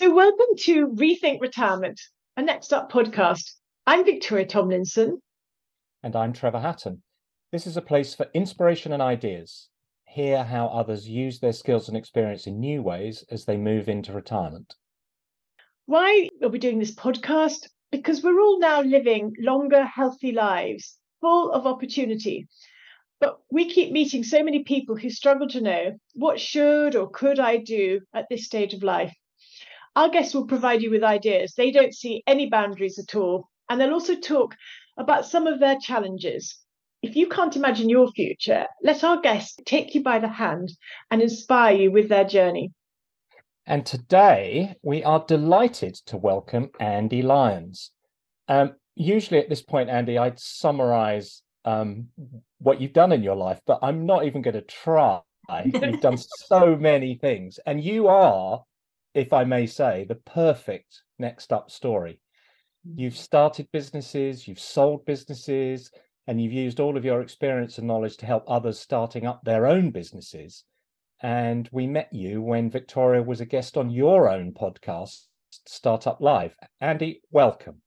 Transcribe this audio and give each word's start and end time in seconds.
So, 0.00 0.14
welcome 0.14 0.54
to 0.58 0.90
Rethink 0.90 1.40
Retirement, 1.40 2.00
a 2.36 2.42
Next 2.42 2.72
Up 2.72 2.88
podcast. 2.88 3.54
I'm 3.84 4.04
Victoria 4.04 4.46
Tomlinson. 4.46 5.20
And 6.04 6.14
I'm 6.14 6.32
Trevor 6.32 6.60
Hatton. 6.60 7.02
This 7.50 7.66
is 7.66 7.76
a 7.76 7.82
place 7.82 8.14
for 8.14 8.28
inspiration 8.32 8.92
and 8.92 9.02
ideas. 9.02 9.70
Hear 10.04 10.44
how 10.44 10.68
others 10.68 11.08
use 11.08 11.40
their 11.40 11.52
skills 11.52 11.88
and 11.88 11.96
experience 11.96 12.46
in 12.46 12.60
new 12.60 12.80
ways 12.80 13.24
as 13.32 13.44
they 13.44 13.56
move 13.56 13.88
into 13.88 14.12
retirement. 14.12 14.72
Why 15.86 16.28
are 16.44 16.48
we 16.48 16.60
doing 16.60 16.78
this 16.78 16.94
podcast? 16.94 17.66
Because 17.90 18.22
we're 18.22 18.40
all 18.40 18.60
now 18.60 18.82
living 18.82 19.34
longer, 19.40 19.84
healthy 19.84 20.30
lives, 20.30 20.96
full 21.20 21.50
of 21.50 21.66
opportunity. 21.66 22.46
But 23.18 23.40
we 23.50 23.68
keep 23.68 23.90
meeting 23.90 24.22
so 24.22 24.44
many 24.44 24.62
people 24.62 24.94
who 24.94 25.10
struggle 25.10 25.48
to 25.48 25.60
know 25.60 25.98
what 26.14 26.38
should 26.38 26.94
or 26.94 27.10
could 27.10 27.40
I 27.40 27.56
do 27.56 28.02
at 28.14 28.26
this 28.30 28.44
stage 28.44 28.74
of 28.74 28.84
life. 28.84 29.12
Our 29.98 30.10
guests 30.10 30.32
will 30.32 30.46
provide 30.46 30.80
you 30.80 30.92
with 30.92 31.02
ideas. 31.02 31.54
They 31.56 31.72
don't 31.72 31.92
see 31.92 32.22
any 32.24 32.48
boundaries 32.48 33.00
at 33.00 33.16
all. 33.16 33.48
And 33.68 33.80
they'll 33.80 33.92
also 33.92 34.14
talk 34.14 34.54
about 34.96 35.26
some 35.26 35.48
of 35.48 35.58
their 35.58 35.76
challenges. 35.76 36.56
If 37.02 37.16
you 37.16 37.26
can't 37.26 37.56
imagine 37.56 37.88
your 37.88 38.06
future, 38.12 38.66
let 38.80 39.02
our 39.02 39.20
guests 39.20 39.58
take 39.66 39.96
you 39.96 40.04
by 40.04 40.20
the 40.20 40.28
hand 40.28 40.70
and 41.10 41.20
inspire 41.20 41.74
you 41.74 41.90
with 41.90 42.08
their 42.08 42.24
journey. 42.24 42.70
And 43.66 43.84
today 43.84 44.76
we 44.82 45.02
are 45.02 45.24
delighted 45.26 45.96
to 46.06 46.16
welcome 46.16 46.70
Andy 46.78 47.20
Lyons. 47.20 47.90
Um, 48.46 48.76
usually 48.94 49.40
at 49.40 49.48
this 49.48 49.62
point, 49.62 49.90
Andy, 49.90 50.16
I'd 50.16 50.38
summarize 50.38 51.42
um, 51.64 52.06
what 52.58 52.80
you've 52.80 52.92
done 52.92 53.10
in 53.10 53.24
your 53.24 53.34
life, 53.34 53.60
but 53.66 53.80
I'm 53.82 54.06
not 54.06 54.26
even 54.26 54.42
going 54.42 54.54
to 54.54 54.62
try. 54.62 55.22
You've 55.64 56.00
done 56.02 56.18
so 56.18 56.76
many 56.76 57.14
things, 57.14 57.58
and 57.64 57.82
you 57.82 58.06
are 58.08 58.62
if 59.14 59.32
I 59.32 59.44
may 59.44 59.66
say, 59.66 60.04
the 60.04 60.14
perfect 60.14 61.02
next 61.18 61.52
up 61.52 61.70
story. 61.70 62.20
You've 62.84 63.14
mm. 63.14 63.16
started 63.16 63.68
businesses, 63.72 64.46
you've 64.46 64.60
sold 64.60 65.04
businesses, 65.04 65.90
and 66.26 66.40
you've 66.40 66.52
used 66.52 66.78
all 66.78 66.96
of 66.96 67.04
your 67.04 67.20
experience 67.20 67.78
and 67.78 67.86
knowledge 67.86 68.16
to 68.18 68.26
help 68.26 68.44
others 68.46 68.78
starting 68.78 69.26
up 69.26 69.42
their 69.44 69.66
own 69.66 69.90
businesses. 69.90 70.64
And 71.20 71.68
we 71.72 71.86
met 71.86 72.12
you 72.12 72.42
when 72.42 72.70
Victoria 72.70 73.22
was 73.22 73.40
a 73.40 73.46
guest 73.46 73.76
on 73.76 73.90
your 73.90 74.28
own 74.28 74.52
podcast, 74.52 75.24
Startup 75.66 76.20
Live. 76.20 76.54
Andy, 76.80 77.22
welcome. 77.30 77.82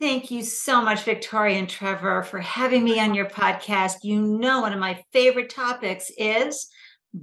Thank 0.00 0.30
you 0.30 0.44
so 0.44 0.80
much, 0.80 1.02
Victoria 1.02 1.58
and 1.58 1.68
Trevor, 1.68 2.22
for 2.22 2.38
having 2.38 2.84
me 2.84 3.00
on 3.00 3.14
your 3.14 3.26
podcast. 3.26 4.04
You 4.04 4.22
know, 4.22 4.60
one 4.60 4.72
of 4.72 4.78
my 4.78 5.02
favorite 5.12 5.50
topics 5.50 6.10
is 6.16 6.68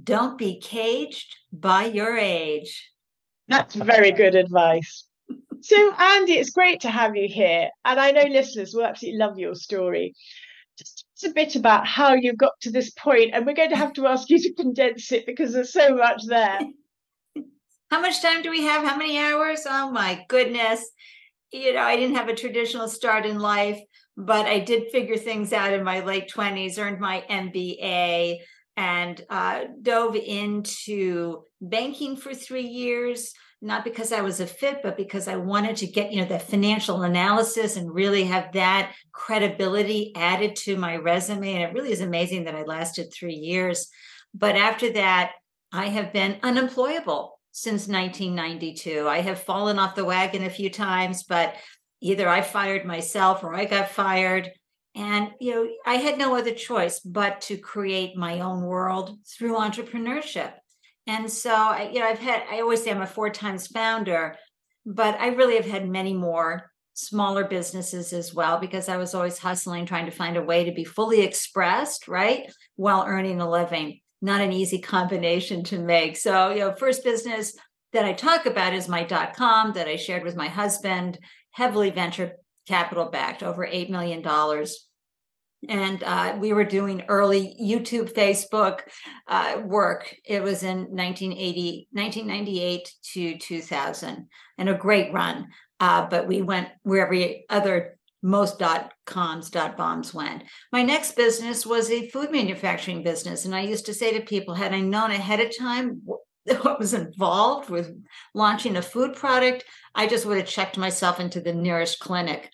don't 0.04 0.36
be 0.36 0.60
caged 0.60 1.34
by 1.50 1.86
your 1.86 2.16
age. 2.16 2.92
That's 3.48 3.74
very 3.74 4.12
good 4.12 4.34
advice. 4.34 5.04
So, 5.60 5.94
Andy, 5.94 6.34
it's 6.34 6.50
great 6.50 6.80
to 6.80 6.90
have 6.90 7.16
you 7.16 7.28
here. 7.28 7.70
And 7.84 7.98
I 7.98 8.10
know 8.10 8.24
listeners 8.24 8.72
will 8.74 8.84
absolutely 8.84 9.18
love 9.18 9.38
your 9.38 9.54
story. 9.54 10.14
Just 10.78 11.24
a 11.24 11.30
bit 11.30 11.56
about 11.56 11.86
how 11.86 12.14
you 12.14 12.34
got 12.34 12.52
to 12.60 12.70
this 12.70 12.90
point, 12.90 13.30
and 13.32 13.46
we're 13.46 13.54
going 13.54 13.70
to 13.70 13.76
have 13.76 13.94
to 13.94 14.06
ask 14.06 14.28
you 14.28 14.38
to 14.38 14.52
condense 14.54 15.10
it 15.10 15.24
because 15.24 15.52
there's 15.52 15.72
so 15.72 15.96
much 15.96 16.22
there. 16.26 16.60
How 17.90 18.00
much 18.00 18.20
time 18.20 18.42
do 18.42 18.50
we 18.50 18.64
have? 18.64 18.84
How 18.84 18.96
many 18.96 19.16
hours? 19.16 19.62
Oh 19.64 19.92
my 19.92 20.24
goodness. 20.28 20.84
You 21.52 21.72
know, 21.74 21.82
I 21.82 21.94
didn't 21.94 22.16
have 22.16 22.28
a 22.28 22.34
traditional 22.34 22.88
start 22.88 23.24
in 23.24 23.38
life, 23.38 23.80
but 24.16 24.46
I 24.46 24.58
did 24.58 24.90
figure 24.90 25.16
things 25.16 25.52
out 25.52 25.72
in 25.72 25.84
my 25.84 26.00
late 26.00 26.28
20s, 26.28 26.78
earned 26.78 26.98
my 26.98 27.24
MBA, 27.30 28.38
and 28.76 29.24
uh, 29.30 29.64
dove 29.80 30.16
into 30.16 31.42
banking 31.60 32.16
for 32.16 32.34
three 32.34 32.66
years 32.66 33.32
not 33.62 33.84
because 33.84 34.12
i 34.12 34.20
was 34.20 34.38
a 34.40 34.46
fit 34.46 34.80
but 34.82 34.98
because 34.98 35.28
i 35.28 35.36
wanted 35.36 35.76
to 35.76 35.86
get 35.86 36.12
you 36.12 36.20
know 36.20 36.28
the 36.28 36.38
financial 36.38 37.02
analysis 37.02 37.76
and 37.76 37.92
really 37.92 38.24
have 38.24 38.52
that 38.52 38.94
credibility 39.12 40.12
added 40.14 40.54
to 40.54 40.76
my 40.76 40.96
resume. 40.96 41.54
And 41.54 41.62
it 41.62 41.72
really 41.72 41.90
is 41.90 42.02
amazing 42.02 42.44
that 42.44 42.54
i 42.54 42.62
lasted 42.62 43.12
three 43.12 43.34
years. 43.34 43.88
But 44.34 44.56
after 44.56 44.92
that 44.92 45.32
i 45.72 45.86
have 45.86 46.12
been 46.12 46.38
unemployable 46.42 47.40
since 47.52 47.88
1992 47.88 49.08
i 49.08 49.20
have 49.20 49.42
fallen 49.42 49.78
off 49.78 49.94
the 49.94 50.04
wagon 50.04 50.44
a 50.44 50.50
few 50.50 50.68
times 50.68 51.22
but 51.22 51.56
either 52.02 52.28
i 52.28 52.42
fired 52.42 52.84
myself 52.84 53.42
or 53.42 53.54
i 53.54 53.64
got 53.64 53.90
fired 53.90 54.50
and, 54.96 55.30
you 55.38 55.54
know, 55.54 55.68
I 55.84 55.96
had 55.96 56.18
no 56.18 56.34
other 56.34 56.52
choice 56.52 56.98
but 56.98 57.42
to 57.42 57.56
create 57.58 58.16
my 58.16 58.40
own 58.40 58.62
world 58.62 59.18
through 59.24 59.56
entrepreneurship. 59.56 60.54
And 61.06 61.30
so, 61.30 61.54
I, 61.54 61.90
you 61.92 62.00
know, 62.00 62.06
I've 62.06 62.18
had, 62.18 62.42
I 62.50 62.60
always 62.60 62.82
say 62.82 62.90
I'm 62.90 63.02
a 63.02 63.06
four 63.06 63.30
times 63.30 63.68
founder, 63.68 64.34
but 64.84 65.20
I 65.20 65.28
really 65.28 65.56
have 65.56 65.66
had 65.66 65.88
many 65.88 66.14
more 66.14 66.72
smaller 66.94 67.44
businesses 67.44 68.12
as 68.12 68.32
well 68.34 68.58
because 68.58 68.88
I 68.88 68.96
was 68.96 69.14
always 69.14 69.38
hustling, 69.38 69.84
trying 69.84 70.06
to 70.06 70.10
find 70.10 70.36
a 70.36 70.42
way 70.42 70.64
to 70.64 70.72
be 70.72 70.84
fully 70.84 71.20
expressed, 71.20 72.08
right? 72.08 72.50
While 72.76 73.04
earning 73.06 73.40
a 73.40 73.48
living. 73.48 74.00
Not 74.22 74.40
an 74.40 74.52
easy 74.52 74.78
combination 74.78 75.62
to 75.64 75.78
make. 75.78 76.16
So, 76.16 76.50
you 76.50 76.60
know, 76.60 76.74
first 76.74 77.04
business 77.04 77.54
that 77.92 78.06
I 78.06 78.14
talk 78.14 78.46
about 78.46 78.72
is 78.72 78.88
my 78.88 79.04
dot 79.04 79.36
com 79.36 79.74
that 79.74 79.88
I 79.88 79.96
shared 79.96 80.24
with 80.24 80.36
my 80.36 80.48
husband, 80.48 81.18
heavily 81.50 81.90
venture 81.90 82.32
capital 82.66 83.06
backed, 83.06 83.42
over 83.42 83.66
$8 83.66 83.90
million 83.90 84.22
and 85.68 86.02
uh, 86.04 86.36
we 86.38 86.52
were 86.52 86.64
doing 86.64 87.04
early 87.08 87.56
YouTube, 87.60 88.12
Facebook 88.12 88.80
uh, 89.26 89.60
work. 89.64 90.14
It 90.24 90.42
was 90.42 90.62
in 90.62 90.78
1980, 90.90 91.88
1998 91.92 92.94
to 93.14 93.38
2000, 93.38 94.28
and 94.58 94.68
a 94.68 94.74
great 94.74 95.12
run. 95.12 95.48
Uh, 95.80 96.06
but 96.08 96.26
we 96.26 96.42
went 96.42 96.68
where 96.82 97.04
every 97.04 97.44
other 97.50 97.98
most 98.22 98.58
dot 98.58 98.92
coms 99.04 99.50
dot 99.50 99.76
bombs 99.76 100.14
went. 100.14 100.42
My 100.72 100.82
next 100.82 101.16
business 101.16 101.66
was 101.66 101.90
a 101.90 102.08
food 102.08 102.30
manufacturing 102.30 103.02
business, 103.02 103.44
and 103.44 103.54
I 103.54 103.60
used 103.60 103.86
to 103.86 103.94
say 103.94 104.16
to 104.18 104.24
people, 104.24 104.54
had 104.54 104.72
I 104.72 104.80
known 104.80 105.10
ahead 105.10 105.40
of 105.40 105.56
time 105.56 106.02
what 106.62 106.78
was 106.78 106.94
involved 106.94 107.70
with 107.70 107.92
launching 108.34 108.76
a 108.76 108.82
food 108.82 109.14
product, 109.14 109.64
I 109.96 110.06
just 110.06 110.26
would 110.26 110.36
have 110.36 110.46
checked 110.46 110.76
myself 110.76 111.18
into 111.18 111.40
the 111.40 111.54
nearest 111.54 111.98
clinic. 111.98 112.52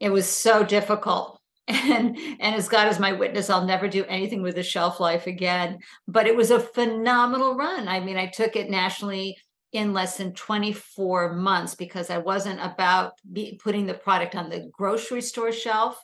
It 0.00 0.10
was 0.10 0.28
so 0.28 0.64
difficult. 0.64 1.40
And 1.66 2.18
and 2.40 2.54
as 2.54 2.68
god 2.68 2.88
is 2.88 2.98
my 2.98 3.12
witness 3.12 3.48
i'll 3.48 3.64
never 3.64 3.88
do 3.88 4.04
anything 4.04 4.42
with 4.42 4.58
a 4.58 4.62
shelf 4.62 5.00
life 5.00 5.26
again. 5.26 5.78
But 6.06 6.26
it 6.26 6.36
was 6.36 6.50
a 6.50 6.60
phenomenal 6.60 7.56
run. 7.56 7.88
I 7.88 8.00
mean 8.00 8.18
i 8.18 8.26
took 8.26 8.54
it 8.54 8.70
nationally 8.70 9.38
in 9.72 9.94
less 9.94 10.18
than 10.18 10.34
24 10.34 11.32
months 11.32 11.74
because 11.74 12.10
i 12.10 12.18
wasn't 12.18 12.60
about 12.60 13.14
putting 13.60 13.86
the 13.86 13.94
product 13.94 14.36
on 14.36 14.50
the 14.50 14.70
grocery 14.72 15.22
store 15.22 15.52
shelf. 15.52 15.98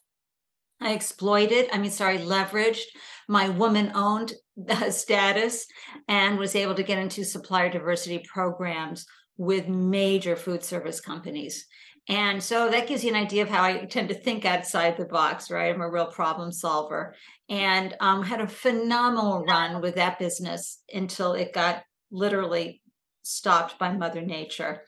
I 0.80 0.92
exploited 0.94 1.68
i 1.74 1.78
mean 1.78 1.90
sorry 1.90 2.18
leveraged 2.18 2.88
my 3.28 3.50
woman 3.50 3.92
owned 3.94 4.32
status 4.88 5.66
and 6.08 6.38
was 6.38 6.56
able 6.56 6.74
to 6.74 6.82
get 6.82 6.98
into 6.98 7.22
supplier 7.22 7.68
diversity 7.68 8.24
programs 8.26 9.04
with 9.40 9.68
major 9.68 10.36
food 10.36 10.62
service 10.62 11.00
companies 11.00 11.66
and 12.08 12.42
so 12.42 12.68
that 12.70 12.88
gives 12.88 13.04
you 13.04 13.10
an 13.10 13.22
idea 13.22 13.42
of 13.42 13.48
how 13.48 13.62
I 13.62 13.84
tend 13.84 14.08
to 14.08 14.14
think 14.16 14.44
outside 14.44 14.96
the 14.96 15.04
box, 15.04 15.48
right? 15.48 15.72
I'm 15.72 15.80
a 15.80 15.88
real 15.88 16.06
problem 16.06 16.50
solver 16.50 17.14
and 17.48 17.94
um, 18.00 18.24
had 18.24 18.40
a 18.40 18.48
phenomenal 18.48 19.44
run 19.44 19.80
with 19.80 19.94
that 19.94 20.18
business 20.18 20.82
until 20.92 21.34
it 21.34 21.52
got 21.52 21.84
literally 22.10 22.82
stopped 23.22 23.78
by 23.78 23.92
Mother 23.92 24.22
Nature. 24.22 24.82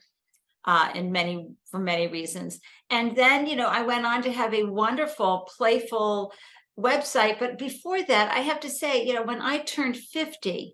Uh, 0.65 0.89
in 0.95 1.11
many 1.11 1.49
for 1.69 1.77
many 1.77 2.07
reasons 2.07 2.61
and 2.89 3.17
then 3.17 3.45
you 3.45 3.53
know 3.53 3.67
i 3.67 3.81
went 3.81 4.05
on 4.05 4.23
to 4.23 4.31
have 4.31 4.53
a 4.53 4.63
wonderful 4.63 5.45
playful 5.57 6.31
website 6.79 7.37
but 7.37 7.57
before 7.57 8.01
that 8.01 8.31
i 8.31 8.39
have 8.39 8.61
to 8.61 8.69
say 8.69 9.05
you 9.05 9.13
know 9.13 9.23
when 9.23 9.41
i 9.41 9.57
turned 9.57 9.97
50 9.97 10.73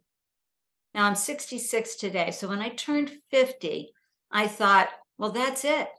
now 0.94 1.06
i'm 1.06 1.16
66 1.16 1.96
today 1.96 2.32
so 2.32 2.48
when 2.48 2.60
i 2.60 2.70
turned 2.70 3.12
50 3.32 3.92
i 4.32 4.48
thought 4.48 4.90
well 5.18 5.32
that's 5.32 5.66
it 5.66 5.90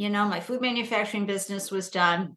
you 0.00 0.08
know, 0.08 0.26
my 0.26 0.40
food 0.40 0.62
manufacturing 0.62 1.26
business 1.26 1.70
was 1.70 1.90
done. 1.90 2.34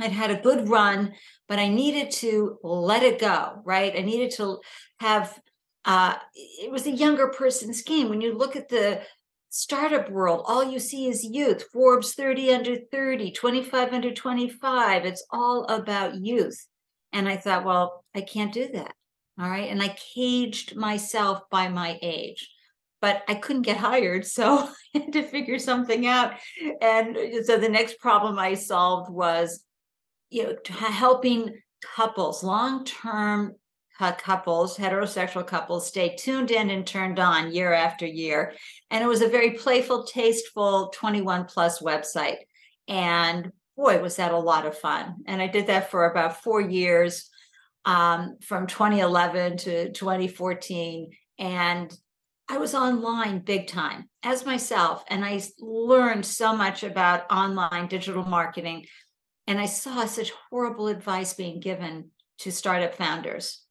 I'd 0.00 0.10
had 0.10 0.32
a 0.32 0.42
good 0.42 0.68
run, 0.68 1.14
but 1.46 1.60
I 1.60 1.68
needed 1.68 2.10
to 2.14 2.58
let 2.64 3.04
it 3.04 3.20
go, 3.20 3.62
right? 3.64 3.94
I 3.96 4.00
needed 4.00 4.32
to 4.38 4.58
have, 4.98 5.38
uh, 5.84 6.16
it 6.34 6.72
was 6.72 6.88
a 6.88 6.90
younger 6.90 7.28
person's 7.28 7.82
game. 7.82 8.08
When 8.08 8.20
you 8.20 8.36
look 8.36 8.56
at 8.56 8.68
the 8.68 9.02
startup 9.48 10.10
world, 10.10 10.42
all 10.48 10.68
you 10.68 10.80
see 10.80 11.06
is 11.06 11.22
youth, 11.22 11.66
Forbes 11.72 12.14
30 12.14 12.52
under 12.52 12.76
30, 12.90 13.30
25 13.30 13.92
under 13.92 14.12
25. 14.12 15.04
It's 15.04 15.24
all 15.30 15.66
about 15.66 16.16
youth. 16.16 16.66
And 17.12 17.28
I 17.28 17.36
thought, 17.36 17.64
well, 17.64 18.04
I 18.12 18.22
can't 18.22 18.52
do 18.52 18.70
that. 18.72 18.92
All 19.40 19.48
right. 19.48 19.70
And 19.70 19.82
I 19.82 19.96
caged 20.14 20.76
myself 20.76 21.42
by 21.50 21.68
my 21.68 21.98
age 22.02 22.50
but 23.00 23.22
I 23.28 23.34
couldn't 23.34 23.62
get 23.62 23.76
hired. 23.76 24.26
So 24.26 24.68
I 24.94 24.98
had 24.98 25.12
to 25.12 25.22
figure 25.22 25.58
something 25.58 26.06
out. 26.06 26.34
And 26.80 27.16
uh, 27.16 27.42
so 27.44 27.58
the 27.58 27.68
next 27.68 27.98
problem 27.98 28.38
I 28.38 28.54
solved 28.54 29.10
was, 29.10 29.64
you 30.30 30.44
know, 30.44 30.56
helping 30.68 31.60
couples, 31.94 32.42
long 32.42 32.84
term 32.84 33.54
couples, 33.98 34.76
heterosexual 34.76 35.44
couples, 35.44 35.88
stay 35.88 36.14
tuned 36.14 36.52
in 36.52 36.70
and 36.70 36.86
turned 36.86 37.18
on 37.18 37.52
year 37.52 37.72
after 37.72 38.06
year. 38.06 38.52
And 38.90 39.02
it 39.02 39.08
was 39.08 39.22
a 39.22 39.28
very 39.28 39.52
playful, 39.52 40.04
tasteful 40.04 40.92
21 40.94 41.46
plus 41.46 41.82
website. 41.82 42.38
And 42.86 43.50
boy, 43.76 44.00
was 44.00 44.16
that 44.16 44.32
a 44.32 44.38
lot 44.38 44.66
of 44.66 44.78
fun. 44.78 45.16
And 45.26 45.42
I 45.42 45.48
did 45.48 45.66
that 45.66 45.90
for 45.90 46.08
about 46.08 46.42
four 46.44 46.60
years 46.60 47.28
um, 47.84 48.36
from 48.42 48.66
2011 48.66 49.58
to 49.58 49.92
2014. 49.92 51.10
And 51.38 51.96
I 52.48 52.58
was 52.58 52.74
online 52.74 53.40
big 53.40 53.66
time 53.66 54.08
as 54.22 54.46
myself. 54.46 55.04
And 55.08 55.24
I 55.24 55.40
learned 55.58 56.24
so 56.24 56.56
much 56.56 56.82
about 56.82 57.30
online 57.30 57.88
digital 57.88 58.24
marketing. 58.24 58.86
And 59.46 59.58
I 59.60 59.66
saw 59.66 60.06
such 60.06 60.32
horrible 60.50 60.88
advice 60.88 61.34
being 61.34 61.60
given 61.60 62.10
to 62.38 62.52
startup 62.52 62.94
founders. 62.94 63.62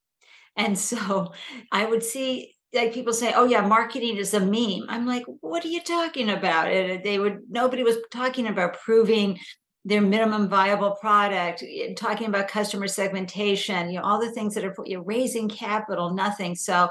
And 0.56 0.78
so 0.78 1.32
I 1.72 1.86
would 1.86 2.02
see 2.02 2.54
like 2.74 2.92
people 2.92 3.14
say, 3.14 3.32
"Oh 3.34 3.46
yeah, 3.46 3.62
marketing 3.66 4.16
is 4.18 4.34
a 4.34 4.40
meme." 4.40 4.86
I'm 4.88 5.06
like, 5.06 5.24
"What 5.40 5.64
are 5.64 5.68
you 5.68 5.80
talking 5.80 6.28
about?" 6.28 6.68
And 6.68 7.02
they 7.02 7.18
would 7.18 7.40
nobody 7.48 7.82
was 7.82 7.96
talking 8.10 8.46
about 8.46 8.78
proving 8.80 9.38
their 9.84 10.00
minimum 10.00 10.48
viable 10.48 10.92
product, 10.92 11.62
eh, 11.62 11.94
talking 11.94 12.28
about 12.28 12.48
customer 12.48 12.88
segmentation, 12.88 13.90
you 13.90 13.98
know, 13.98 14.04
all 14.04 14.20
the 14.20 14.32
things 14.32 14.54
that 14.54 14.64
are 14.64 14.74
you 14.84 14.98
know, 14.98 15.02
raising 15.04 15.48
capital, 15.48 16.14
nothing. 16.14 16.54
So 16.54 16.88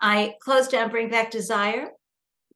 I 0.00 0.34
closed 0.40 0.70
down 0.70 0.90
Bring 0.90 1.08
Back 1.08 1.30
Desire 1.30 1.88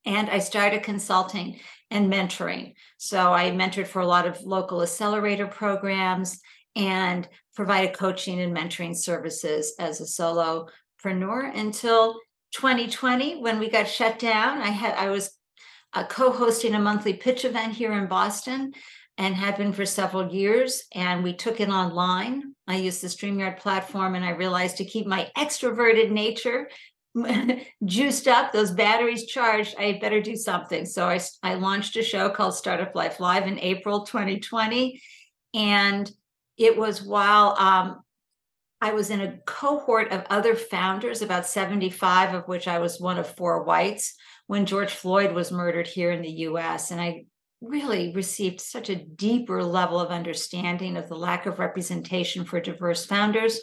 and 0.05 0.29
I 0.29 0.39
started 0.39 0.83
consulting 0.83 1.61
and 1.91 2.13
mentoring. 2.13 2.75
So 2.99 3.33
I 3.33 3.51
mentored 3.51 3.87
for 3.87 4.01
a 4.01 4.07
lot 4.07 4.27
of 4.27 4.43
local 4.43 4.83
accelerator 4.83 5.47
programs 5.47 6.41
and 6.77 7.29
provided 7.55 7.97
coaching 7.97 8.41
and 8.41 8.57
mentoring 8.57 8.97
services 8.97 9.75
as 9.79 10.01
a 10.01 10.05
solopreneur 10.05 11.57
until 11.57 12.15
2020 12.53 13.41
when 13.41 13.59
we 13.59 13.69
got 13.69 13.89
shut 13.89 14.19
down. 14.19 14.59
I 14.59 14.69
had 14.69 14.95
I 14.95 15.11
was 15.11 15.37
uh, 15.95 16.05
co-hosting 16.05 16.75
a 16.75 16.81
monthly 16.81 17.15
pitch 17.15 17.45
event 17.45 17.75
here 17.75 17.93
in 17.93 18.07
Boston 18.07 18.73
and 19.19 19.35
had 19.35 19.59
been 19.59 19.73
for 19.73 19.85
several 19.85 20.33
years. 20.33 20.85
And 20.95 21.23
we 21.23 21.35
took 21.35 21.61
it 21.61 21.69
online. 21.69 22.55
I 22.67 22.77
used 22.77 23.03
the 23.03 23.09
StreamYard 23.09 23.59
platform, 23.59 24.15
and 24.15 24.25
I 24.25 24.31
realized 24.31 24.77
to 24.79 24.85
keep 24.85 25.07
my 25.07 25.29
extroverted 25.37 26.11
nature 26.11 26.69
juiced 27.85 28.29
up, 28.29 28.53
those 28.53 28.71
batteries 28.71 29.27
charged, 29.27 29.75
I 29.79 29.85
had 29.85 30.01
better 30.01 30.21
do 30.21 30.37
something. 30.37 30.87
So 30.87 31.07
I, 31.07 31.21
I 31.43 31.55
launched 31.55 31.97
a 31.97 32.03
show 32.03 32.29
called 32.29 32.55
Startup 32.55 32.95
Life 32.95 33.21
Live 33.21 33.47
in 33.47 33.59
April 33.59 34.05
2020. 34.05 35.01
And 35.55 36.11
it 36.57 36.77
was 36.77 37.03
while 37.03 37.57
um, 37.59 38.03
I 38.81 38.93
was 38.93 39.11
in 39.11 39.21
a 39.21 39.39
cohort 39.47 40.13
of 40.13 40.27
other 40.31 40.55
founders, 40.55 41.23
about 41.23 41.47
75 41.47 42.35
of 42.35 42.49
which 42.49 42.69
I 42.69 42.79
was 42.79 43.01
one 43.01 43.19
of 43.19 43.37
four 43.37 43.65
whites, 43.65 44.15
when 44.47 44.67
George 44.67 44.93
Floyd 44.93 45.35
was 45.35 45.53
murdered 45.53 45.87
here 45.87 46.11
in 46.11 46.23
the 46.23 46.31
US. 46.31 46.91
And 46.91 47.01
I 47.01 47.25
really 47.61 48.13
received 48.15 48.61
such 48.61 48.89
a 48.89 48.97
deeper 48.97 49.63
level 49.63 49.99
of 49.99 50.11
understanding 50.11 50.97
of 50.97 51.09
the 51.09 51.17
lack 51.17 51.47
of 51.47 51.59
representation 51.59 52.45
for 52.45 52.61
diverse 52.61 53.05
founders. 53.05 53.61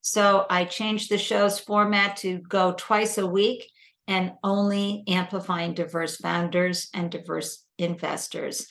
So 0.00 0.46
I 0.48 0.64
changed 0.64 1.10
the 1.10 1.18
show's 1.18 1.58
format 1.58 2.16
to 2.18 2.38
go 2.38 2.74
twice 2.76 3.18
a 3.18 3.26
week 3.26 3.70
and 4.06 4.32
only 4.42 5.04
amplifying 5.06 5.74
diverse 5.74 6.16
founders 6.16 6.88
and 6.94 7.10
diverse 7.10 7.64
investors. 7.78 8.66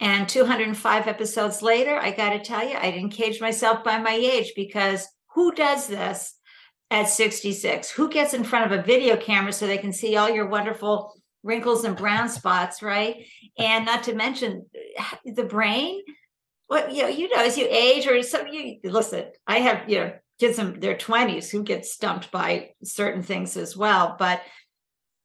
And 0.00 0.28
205 0.28 1.06
episodes 1.06 1.62
later, 1.62 1.96
I 1.96 2.10
got 2.10 2.30
to 2.30 2.40
tell 2.40 2.66
you, 2.66 2.76
I 2.76 2.90
didn't 2.90 3.10
cage 3.10 3.40
myself 3.40 3.84
by 3.84 3.98
my 3.98 4.12
age 4.12 4.52
because 4.56 5.06
who 5.34 5.52
does 5.52 5.86
this 5.86 6.34
at 6.90 7.08
66? 7.08 7.90
Who 7.90 8.08
gets 8.08 8.34
in 8.34 8.42
front 8.42 8.72
of 8.72 8.78
a 8.78 8.82
video 8.82 9.16
camera 9.16 9.52
so 9.52 9.66
they 9.66 9.78
can 9.78 9.92
see 9.92 10.16
all 10.16 10.28
your 10.28 10.48
wonderful 10.48 11.14
wrinkles 11.42 11.84
and 11.84 11.96
brown 11.96 12.28
spots, 12.28 12.82
right? 12.82 13.26
And 13.58 13.84
not 13.86 14.04
to 14.04 14.14
mention 14.14 14.66
the 15.24 15.44
brain. 15.44 16.02
What 16.66 16.92
you 16.92 17.02
know, 17.02 17.08
you 17.08 17.28
know, 17.28 17.42
as 17.42 17.58
you 17.58 17.66
age 17.68 18.06
or 18.06 18.22
some 18.22 18.46
you 18.48 18.78
listen, 18.84 19.26
I 19.46 19.58
have 19.58 19.88
you 19.88 19.98
know 19.98 20.12
kids 20.38 20.58
in 20.58 20.80
their 20.80 20.94
20s 20.94 21.50
who 21.50 21.62
get 21.62 21.84
stumped 21.84 22.30
by 22.30 22.70
certain 22.82 23.22
things 23.22 23.56
as 23.56 23.76
well. 23.76 24.16
But 24.18 24.42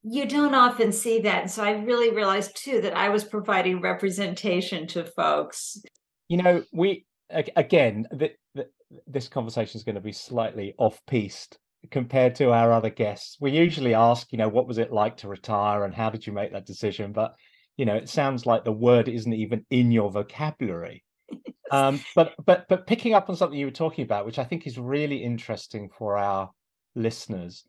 you 0.03 0.27
don't 0.27 0.53
often 0.53 0.91
see 0.91 1.21
that. 1.21 1.41
And 1.41 1.51
so 1.51 1.63
I 1.63 1.71
really 1.71 2.15
realized 2.15 2.61
too 2.61 2.81
that 2.81 2.95
I 2.95 3.09
was 3.09 3.23
providing 3.23 3.81
representation 3.81 4.85
to 4.87 5.05
folks. 5.05 5.81
You 6.27 6.37
know, 6.37 6.63
we 6.73 7.05
again, 7.29 8.07
the, 8.11 8.31
the, 8.53 8.67
this 9.07 9.27
conversation 9.27 9.77
is 9.77 9.83
going 9.83 9.95
to 9.95 10.01
be 10.01 10.11
slightly 10.11 10.75
off 10.77 10.99
piste 11.07 11.57
compared 11.91 12.35
to 12.35 12.51
our 12.51 12.71
other 12.71 12.89
guests. 12.89 13.37
We 13.39 13.51
usually 13.51 13.93
ask, 13.93 14.31
you 14.31 14.37
know, 14.37 14.49
what 14.49 14.67
was 14.67 14.77
it 14.77 14.91
like 14.91 15.17
to 15.17 15.27
retire 15.27 15.83
and 15.83 15.93
how 15.93 16.09
did 16.09 16.25
you 16.25 16.33
make 16.33 16.51
that 16.53 16.65
decision? 16.65 17.11
But, 17.11 17.35
you 17.77 17.85
know, 17.85 17.95
it 17.95 18.09
sounds 18.09 18.45
like 18.45 18.63
the 18.63 18.71
word 18.71 19.07
isn't 19.07 19.33
even 19.33 19.65
in 19.69 19.91
your 19.91 20.11
vocabulary. 20.11 21.03
um, 21.71 21.99
but 22.15 22.33
but 22.45 22.65
but 22.69 22.87
picking 22.87 23.13
up 23.13 23.29
on 23.29 23.35
something 23.35 23.57
you 23.57 23.65
were 23.67 23.71
talking 23.71 24.03
about, 24.03 24.25
which 24.25 24.39
I 24.39 24.43
think 24.43 24.67
is 24.67 24.77
really 24.77 25.23
interesting 25.23 25.89
for 25.97 26.17
our 26.17 26.51
listeners. 26.95 27.65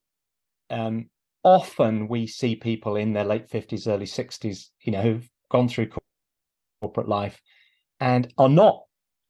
Um, 0.70 1.10
often 1.42 2.08
we 2.08 2.26
see 2.26 2.56
people 2.56 2.96
in 2.96 3.12
their 3.12 3.24
late 3.24 3.48
50s, 3.48 3.86
early 3.86 4.06
60s, 4.06 4.66
you 4.82 4.92
know, 4.92 5.02
who've 5.02 5.30
gone 5.50 5.68
through 5.68 5.90
corporate 6.80 7.08
life 7.08 7.40
and 8.00 8.32
are 8.36 8.48
not 8.48 8.82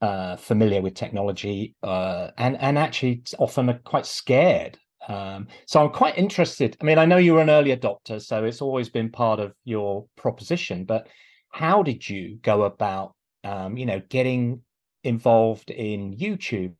uh, 0.06 0.36
familiar 0.36 0.80
with 0.80 0.94
technology 0.94 1.74
uh, 1.82 2.30
and 2.38 2.56
and 2.60 2.78
actually 2.78 3.22
often 3.40 3.68
are 3.68 3.80
quite 3.84 4.06
scared. 4.06 4.78
Um, 5.08 5.48
so 5.66 5.82
I'm 5.82 5.90
quite 5.90 6.16
interested. 6.16 6.76
I 6.80 6.84
mean, 6.84 6.98
I 6.98 7.06
know 7.06 7.16
you 7.16 7.34
were 7.34 7.40
an 7.40 7.50
early 7.50 7.76
adopter, 7.76 8.22
so 8.22 8.44
it's 8.44 8.62
always 8.62 8.88
been 8.88 9.10
part 9.10 9.40
of 9.40 9.52
your 9.64 10.06
proposition. 10.16 10.84
But 10.84 11.08
how 11.50 11.82
did 11.82 12.08
you 12.08 12.38
go 12.42 12.62
about, 12.62 13.14
um, 13.42 13.76
you 13.76 13.86
know, 13.86 14.00
getting 14.08 14.62
involved 15.02 15.70
in 15.70 16.16
YouTube 16.16 16.74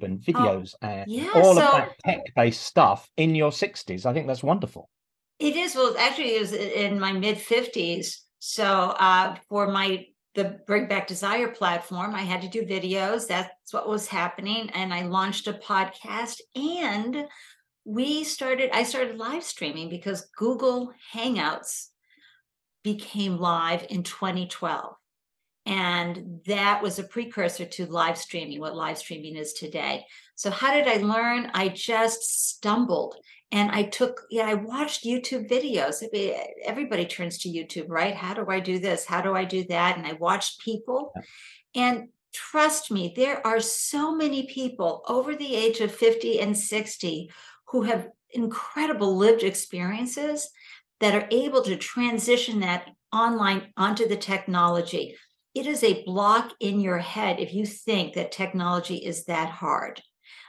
and 0.00 0.20
oh, 0.20 0.32
videos 0.32 0.74
oh, 0.82 0.88
and 0.88 1.10
yeah, 1.10 1.30
all 1.34 1.54
so 1.54 1.62
of 1.62 1.72
that 1.72 1.92
tech-based 2.04 2.62
stuff 2.62 3.08
in 3.16 3.36
your 3.36 3.52
60s? 3.52 4.06
I 4.06 4.12
think 4.12 4.26
that's 4.26 4.42
wonderful. 4.42 4.88
It 5.38 5.56
is. 5.56 5.76
Well, 5.76 5.94
actually, 5.98 6.34
it 6.36 6.40
was 6.40 6.52
in 6.52 6.98
my 6.98 7.12
mid 7.12 7.36
50s. 7.36 8.16
So 8.40 8.64
uh, 8.64 9.36
for 9.48 9.68
my 9.68 10.06
the 10.34 10.60
Bring 10.66 10.86
Back 10.86 11.06
Desire 11.06 11.48
platform. 11.48 12.14
I 12.14 12.22
had 12.22 12.42
to 12.42 12.48
do 12.48 12.62
videos. 12.62 13.26
That's 13.26 13.72
what 13.72 13.88
was 13.88 14.06
happening. 14.06 14.70
And 14.70 14.94
I 14.94 15.02
launched 15.06 15.48
a 15.48 15.54
podcast 15.54 16.40
and 16.54 17.26
we 17.84 18.24
started, 18.24 18.70
I 18.72 18.84
started 18.84 19.16
live 19.16 19.42
streaming 19.42 19.88
because 19.88 20.28
Google 20.36 20.92
Hangouts 21.12 21.88
became 22.84 23.38
live 23.38 23.86
in 23.90 24.02
2012. 24.02 24.94
And 25.70 26.40
that 26.46 26.82
was 26.82 26.98
a 26.98 27.04
precursor 27.04 27.64
to 27.64 27.86
live 27.86 28.18
streaming, 28.18 28.58
what 28.58 28.74
live 28.74 28.98
streaming 28.98 29.36
is 29.36 29.52
today. 29.52 30.04
So, 30.34 30.50
how 30.50 30.74
did 30.74 30.88
I 30.88 30.96
learn? 30.96 31.48
I 31.54 31.68
just 31.68 32.48
stumbled 32.48 33.14
and 33.52 33.70
I 33.70 33.84
took, 33.84 34.22
yeah, 34.32 34.46
I 34.46 34.54
watched 34.54 35.04
YouTube 35.04 35.48
videos. 35.48 36.02
Everybody 36.64 37.06
turns 37.06 37.38
to 37.38 37.48
YouTube, 37.48 37.86
right? 37.88 38.16
How 38.16 38.34
do 38.34 38.46
I 38.48 38.58
do 38.58 38.80
this? 38.80 39.04
How 39.04 39.20
do 39.20 39.36
I 39.36 39.44
do 39.44 39.62
that? 39.68 39.96
And 39.96 40.04
I 40.04 40.14
watched 40.14 40.60
people. 40.60 41.12
And 41.76 42.08
trust 42.34 42.90
me, 42.90 43.12
there 43.14 43.46
are 43.46 43.60
so 43.60 44.12
many 44.12 44.46
people 44.46 45.04
over 45.06 45.36
the 45.36 45.54
age 45.54 45.78
of 45.78 45.94
50 45.94 46.40
and 46.40 46.58
60 46.58 47.30
who 47.68 47.82
have 47.82 48.08
incredible 48.30 49.16
lived 49.16 49.44
experiences 49.44 50.50
that 50.98 51.14
are 51.14 51.28
able 51.30 51.62
to 51.62 51.76
transition 51.76 52.58
that 52.60 52.88
online 53.12 53.72
onto 53.76 54.08
the 54.08 54.16
technology. 54.16 55.16
It 55.54 55.66
is 55.66 55.82
a 55.82 56.04
block 56.04 56.52
in 56.60 56.80
your 56.80 56.98
head 56.98 57.40
if 57.40 57.52
you 57.52 57.66
think 57.66 58.14
that 58.14 58.32
technology 58.32 58.96
is 58.96 59.24
that 59.24 59.48
hard. 59.48 60.00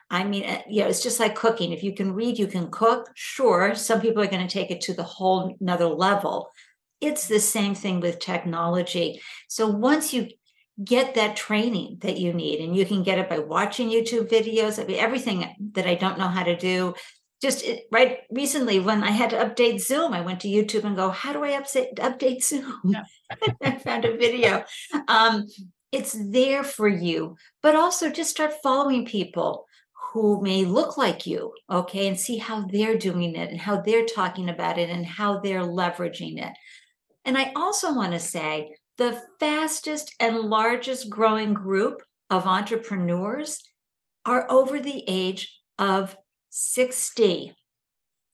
I 0.09 0.25
mean, 0.25 0.43
uh, 0.43 0.61
you 0.69 0.81
know, 0.81 0.89
it's 0.89 1.01
just 1.01 1.19
like 1.19 1.35
cooking. 1.35 1.71
If 1.71 1.83
you 1.83 1.93
can 1.93 2.13
read, 2.13 2.37
you 2.37 2.47
can 2.47 2.69
cook. 2.69 3.09
Sure, 3.15 3.73
some 3.75 4.01
people 4.01 4.21
are 4.21 4.27
going 4.27 4.45
to 4.45 4.53
take 4.53 4.69
it 4.69 4.81
to 4.81 4.93
the 4.93 5.03
whole 5.03 5.55
another 5.61 5.87
level. 5.87 6.49
It's 6.99 7.27
the 7.27 7.39
same 7.39 7.73
thing 7.73 7.99
with 7.99 8.19
technology. 8.19 9.21
So 9.47 9.67
once 9.67 10.13
you 10.13 10.27
get 10.83 11.15
that 11.15 11.35
training 11.35 11.97
that 12.01 12.17
you 12.17 12.33
need, 12.33 12.59
and 12.59 12.75
you 12.75 12.85
can 12.85 13.03
get 13.03 13.19
it 13.19 13.29
by 13.29 13.39
watching 13.39 13.89
YouTube 13.89 14.29
videos. 14.29 14.81
I 14.81 14.85
mean, 14.85 14.99
everything 14.99 15.71
that 15.73 15.87
I 15.87 15.95
don't 15.95 16.17
know 16.17 16.27
how 16.27 16.43
to 16.43 16.55
do. 16.55 16.93
Just 17.41 17.65
right 17.91 18.19
recently, 18.29 18.79
when 18.79 19.03
I 19.03 19.11
had 19.11 19.31
to 19.31 19.37
update 19.37 19.81
Zoom, 19.81 20.13
I 20.13 20.21
went 20.21 20.39
to 20.41 20.47
YouTube 20.47 20.83
and 20.83 20.95
go, 20.95 21.09
"How 21.09 21.33
do 21.33 21.43
I 21.43 21.51
update 21.51 21.95
update 21.95 22.43
Zoom?" 22.43 22.79
Yeah. 22.85 23.03
I 23.61 23.77
found 23.77 24.05
a 24.05 24.15
video. 24.15 24.63
Um, 25.07 25.47
it's 25.91 26.15
there 26.29 26.63
for 26.63 26.87
you, 26.87 27.35
but 27.61 27.75
also 27.75 28.09
just 28.09 28.29
start 28.29 28.53
following 28.61 29.05
people 29.05 29.65
who 30.13 30.41
may 30.41 30.65
look 30.65 30.97
like 30.97 31.25
you, 31.25 31.53
okay, 31.69 32.07
and 32.07 32.19
see 32.19 32.37
how 32.37 32.65
they're 32.67 32.97
doing 32.97 33.35
it 33.35 33.49
and 33.49 33.59
how 33.59 33.81
they're 33.81 34.05
talking 34.05 34.49
about 34.49 34.77
it 34.77 34.89
and 34.89 35.05
how 35.05 35.39
they're 35.39 35.63
leveraging 35.63 36.41
it. 36.41 36.53
And 37.23 37.37
I 37.37 37.51
also 37.55 37.93
want 37.93 38.13
to 38.13 38.19
say 38.19 38.75
the 38.97 39.21
fastest 39.39 40.13
and 40.19 40.37
largest 40.37 41.09
growing 41.09 41.53
group 41.53 42.01
of 42.29 42.45
entrepreneurs 42.45 43.61
are 44.25 44.45
over 44.49 44.79
the 44.79 45.03
age 45.07 45.59
of 45.79 46.15
60. 46.51 47.55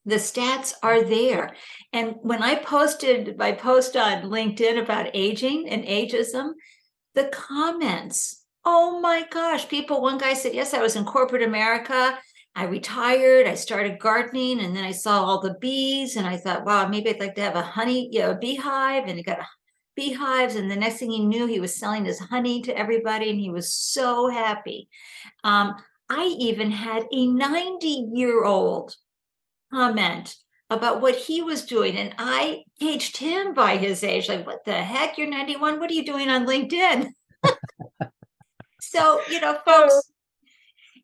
The 0.06 0.16
stats 0.16 0.74
are 0.84 1.04
there. 1.04 1.56
And 1.94 2.16
when 2.22 2.42
I 2.42 2.56
posted 2.56 3.38
my 3.38 3.52
post 3.52 3.96
on 3.96 4.24
LinkedIn 4.24 4.82
about 4.82 5.12
aging 5.14 5.70
and 5.70 5.84
ageism, 5.84 6.52
the 7.14 7.26
comments, 7.26 8.44
oh 8.66 9.00
my 9.00 9.26
gosh, 9.30 9.68
people, 9.68 10.02
one 10.02 10.18
guy 10.18 10.34
said, 10.34 10.54
Yes, 10.54 10.74
I 10.74 10.82
was 10.82 10.96
in 10.96 11.06
corporate 11.06 11.44
America. 11.44 12.18
I 12.56 12.64
retired, 12.64 13.46
I 13.46 13.54
started 13.54 14.00
gardening, 14.00 14.62
and 14.62 14.76
then 14.76 14.84
I 14.84 14.92
saw 14.92 15.24
all 15.24 15.40
the 15.40 15.58
bees, 15.62 16.16
and 16.16 16.26
I 16.26 16.38
thought, 16.38 16.66
wow, 16.66 16.88
maybe 16.88 17.12
I'd 17.12 17.20
like 17.20 17.36
to 17.36 17.42
have 17.42 17.56
a 17.56 17.62
honey, 17.62 18.10
you 18.12 18.22
know, 18.22 18.32
a 18.32 18.36
beehive, 18.36 19.04
and 19.06 19.16
he 19.16 19.24
got 19.24 19.46
beehives. 19.96 20.56
And 20.56 20.72
the 20.72 20.76
next 20.76 20.98
thing 20.98 21.12
he 21.12 21.24
knew, 21.24 21.46
he 21.46 21.60
was 21.60 21.76
selling 21.76 22.06
his 22.06 22.18
honey 22.18 22.64
to 22.64 22.76
everybody, 22.76 23.30
and 23.30 23.40
he 23.40 23.52
was 23.52 23.72
so 23.72 24.28
happy. 24.28 24.90
Um, 25.44 25.76
I 26.10 26.36
even 26.40 26.72
had 26.72 27.06
a 27.12 27.28
90 27.28 28.10
year 28.14 28.44
old 28.44 28.96
comment 29.74 30.36
about 30.70 31.02
what 31.02 31.16
he 31.16 31.42
was 31.42 31.66
doing, 31.66 31.98
and 31.98 32.14
I 32.18 32.64
gauged 32.80 33.18
him 33.18 33.54
by 33.54 33.78
his 33.78 34.04
age. 34.04 34.28
Like, 34.28 34.46
what 34.46 34.66
the 34.66 34.74
heck? 34.74 35.18
You're 35.18 35.30
91. 35.30 35.80
What 35.80 35.90
are 35.90 35.94
you 35.94 36.06
doing 36.06 36.30
on 36.30 36.46
LinkedIn? 36.46 37.10
so, 38.82 39.22
you 39.30 39.40
know, 39.40 39.58
folks, 39.66 40.12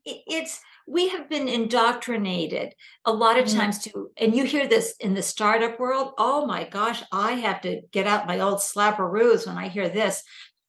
it, 0.06 0.22
it's 0.28 0.60
we 0.86 1.10
have 1.10 1.30
been 1.30 1.48
indoctrinated 1.48 2.74
a 3.06 3.14
lot 3.14 3.40
of 3.40 3.46
mm-hmm. 3.46 3.58
times 3.58 3.80
to 3.80 4.12
and 4.18 4.36
you 4.36 4.44
hear 4.44 4.68
this 4.68 4.96
in 5.00 5.14
the 5.14 5.22
startup 5.22 5.80
world 5.80 6.12
oh 6.18 6.46
my 6.46 6.66
gosh 6.66 7.02
i 7.12 7.32
have 7.32 7.62
to 7.62 7.82
get 7.92 8.06
out 8.08 8.28
my 8.28 8.40
old 8.40 8.62
slapperoos 8.62 9.48
when 9.48 9.58
i 9.58 9.70
hear 9.70 9.88
this 9.88 10.24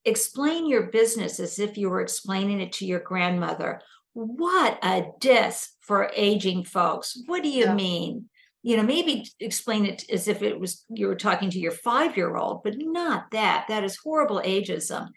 explain 0.04 0.68
your 0.68 0.84
business 0.84 1.40
as 1.40 1.58
if 1.58 1.76
you 1.76 1.88
were 1.90 2.00
explaining 2.00 2.60
it 2.60 2.72
to 2.72 2.86
your 2.86 3.00
grandmother 3.00 3.80
what 4.14 4.78
a 4.82 5.06
diss 5.20 5.72
for 5.80 6.10
aging 6.14 6.64
folks 6.64 7.20
what 7.26 7.42
do 7.42 7.48
you 7.48 7.64
yeah. 7.64 7.74
mean 7.74 8.24
you 8.62 8.76
know 8.76 8.82
maybe 8.82 9.28
explain 9.40 9.84
it 9.84 10.04
as 10.10 10.28
if 10.28 10.42
it 10.42 10.58
was 10.58 10.84
you 10.88 11.06
were 11.06 11.16
talking 11.16 11.50
to 11.50 11.58
your 11.58 11.72
five 11.72 12.16
year 12.16 12.36
old 12.36 12.62
but 12.62 12.74
not 12.78 13.30
that 13.32 13.66
that 13.68 13.84
is 13.84 13.96
horrible 13.96 14.40
ageism 14.44 15.08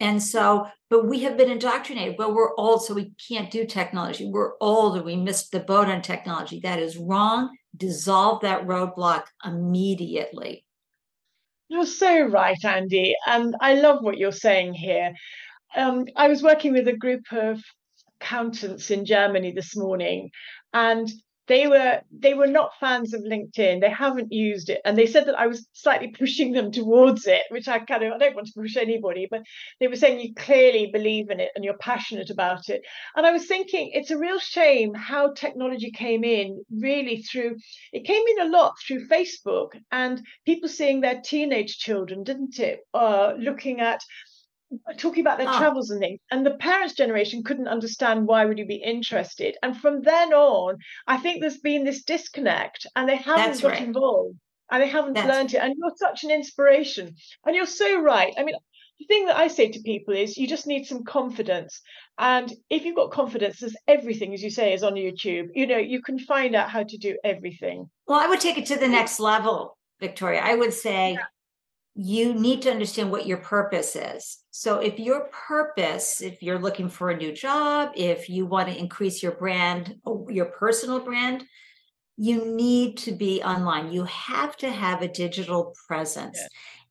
and 0.00 0.22
so, 0.22 0.66
but 0.88 1.06
we 1.06 1.20
have 1.20 1.36
been 1.36 1.50
indoctrinated. 1.50 2.16
Well, 2.18 2.34
we're 2.34 2.56
old, 2.56 2.82
so 2.82 2.94
we 2.94 3.12
can't 3.28 3.50
do 3.50 3.66
technology. 3.66 4.26
We're 4.26 4.54
old 4.58 4.96
and 4.96 5.04
we 5.04 5.14
missed 5.14 5.52
the 5.52 5.60
boat 5.60 5.88
on 5.88 6.00
technology. 6.00 6.60
That 6.60 6.78
is 6.78 6.96
wrong. 6.96 7.54
Dissolve 7.76 8.40
that 8.40 8.66
roadblock 8.66 9.24
immediately. 9.44 10.64
You're 11.68 11.86
so 11.86 12.22
right, 12.22 12.56
Andy. 12.64 13.14
And 13.26 13.54
I 13.60 13.74
love 13.74 14.02
what 14.02 14.16
you're 14.16 14.32
saying 14.32 14.72
here. 14.72 15.12
Um, 15.76 16.06
I 16.16 16.28
was 16.28 16.42
working 16.42 16.72
with 16.72 16.88
a 16.88 16.96
group 16.96 17.30
of 17.30 17.62
accountants 18.20 18.90
in 18.90 19.04
Germany 19.04 19.52
this 19.52 19.76
morning, 19.76 20.30
and 20.72 21.10
they 21.50 21.66
were 21.66 22.00
they 22.16 22.32
were 22.32 22.46
not 22.46 22.78
fans 22.78 23.12
of 23.12 23.22
linkedin. 23.22 23.80
They 23.80 23.90
haven't 23.90 24.30
used 24.30 24.70
it. 24.70 24.80
And 24.84 24.96
they 24.96 25.06
said 25.06 25.26
that 25.26 25.38
i 25.38 25.48
was 25.48 25.66
slightly 25.72 26.08
pushing 26.22 26.52
them 26.52 26.70
towards 26.70 27.26
it 27.26 27.42
which 27.50 27.66
i 27.66 27.78
kind 27.80 28.04
of 28.04 28.12
i 28.12 28.18
don't 28.18 28.36
want 28.36 28.46
to 28.46 28.60
push 28.60 28.76
anybody 28.76 29.26
but 29.28 29.42
they 29.80 29.88
were 29.88 29.96
saying 29.96 30.20
you 30.20 30.32
clearly 30.34 30.90
believe 30.92 31.28
in 31.28 31.40
it 31.40 31.50
and 31.54 31.64
you're 31.64 31.78
passionate 31.78 32.30
about 32.30 32.68
it. 32.68 32.82
And 33.16 33.26
i 33.26 33.32
was 33.32 33.46
thinking 33.46 33.90
it's 33.92 34.12
a 34.12 34.18
real 34.18 34.38
shame 34.38 34.94
how 34.94 35.32
technology 35.32 35.90
came 35.90 36.22
in 36.22 36.64
really 36.70 37.22
through 37.22 37.56
it 37.92 38.04
came 38.04 38.22
in 38.32 38.46
a 38.46 38.50
lot 38.50 38.74
through 38.86 39.08
facebook 39.08 39.70
and 39.90 40.22
people 40.46 40.68
seeing 40.68 41.00
their 41.00 41.20
teenage 41.20 41.78
children 41.78 42.22
didn't 42.22 42.60
it 42.60 42.80
uh, 42.94 43.32
looking 43.38 43.80
at 43.80 44.00
talking 44.96 45.20
about 45.20 45.38
their 45.38 45.48
oh. 45.48 45.58
travels 45.58 45.90
and 45.90 46.00
things 46.00 46.20
and 46.30 46.46
the 46.46 46.54
parents 46.54 46.94
generation 46.94 47.42
couldn't 47.42 47.68
understand 47.68 48.26
why 48.26 48.44
would 48.44 48.58
you 48.58 48.66
be 48.66 48.76
interested. 48.76 49.56
And 49.62 49.76
from 49.76 50.02
then 50.02 50.32
on 50.32 50.78
i 51.06 51.16
think 51.16 51.40
there's 51.40 51.58
been 51.58 51.84
this 51.84 52.02
disconnect 52.02 52.86
and 52.96 53.08
they 53.08 53.16
haven't 53.16 53.46
That's 53.46 53.60
got 53.60 53.72
right. 53.72 53.82
involved 53.82 54.38
and 54.70 54.82
they 54.82 54.88
haven't 54.88 55.14
That's 55.14 55.28
learned 55.28 55.54
it. 55.54 55.58
And 55.58 55.74
you're 55.76 55.92
such 55.96 56.24
an 56.24 56.30
inspiration. 56.30 57.14
And 57.44 57.56
you're 57.56 57.66
so 57.66 58.00
right. 58.00 58.32
I 58.38 58.44
mean 58.44 58.54
the 58.98 59.06
thing 59.06 59.26
that 59.26 59.36
i 59.36 59.48
say 59.48 59.68
to 59.70 59.80
people 59.80 60.14
is 60.14 60.36
you 60.36 60.46
just 60.46 60.66
need 60.66 60.86
some 60.86 61.04
confidence. 61.04 61.80
And 62.18 62.52
if 62.68 62.84
you've 62.84 62.96
got 62.96 63.10
confidence 63.10 63.60
there's 63.60 63.76
everything 63.88 64.34
as 64.34 64.42
you 64.42 64.50
say 64.50 64.72
is 64.72 64.82
on 64.82 64.94
youtube. 64.94 65.48
You 65.54 65.66
know 65.66 65.78
you 65.78 66.02
can 66.02 66.18
find 66.18 66.54
out 66.54 66.70
how 66.70 66.82
to 66.82 66.96
do 66.98 67.16
everything. 67.24 67.90
Well 68.06 68.20
i 68.20 68.26
would 68.26 68.40
take 68.40 68.58
it 68.58 68.66
to 68.66 68.76
the 68.76 68.88
next 68.88 69.20
level 69.20 69.76
victoria. 70.00 70.40
I 70.42 70.54
would 70.54 70.72
say 70.72 71.12
yeah. 71.12 71.24
you 71.94 72.34
need 72.34 72.62
to 72.62 72.70
understand 72.70 73.10
what 73.10 73.26
your 73.26 73.38
purpose 73.38 73.94
is. 73.94 74.38
So, 74.50 74.78
if 74.78 74.98
your 74.98 75.28
purpose, 75.48 76.20
if 76.20 76.42
you're 76.42 76.58
looking 76.58 76.88
for 76.88 77.10
a 77.10 77.16
new 77.16 77.32
job, 77.32 77.92
if 77.94 78.28
you 78.28 78.46
want 78.46 78.68
to 78.68 78.76
increase 78.78 79.22
your 79.22 79.32
brand, 79.32 79.96
oh, 80.04 80.26
your 80.28 80.46
personal 80.46 81.00
brand, 81.00 81.44
you 82.16 82.44
need 82.44 82.98
to 82.98 83.12
be 83.12 83.42
online. 83.42 83.92
You 83.92 84.04
have 84.04 84.56
to 84.58 84.70
have 84.70 85.02
a 85.02 85.08
digital 85.08 85.74
presence. 85.86 86.38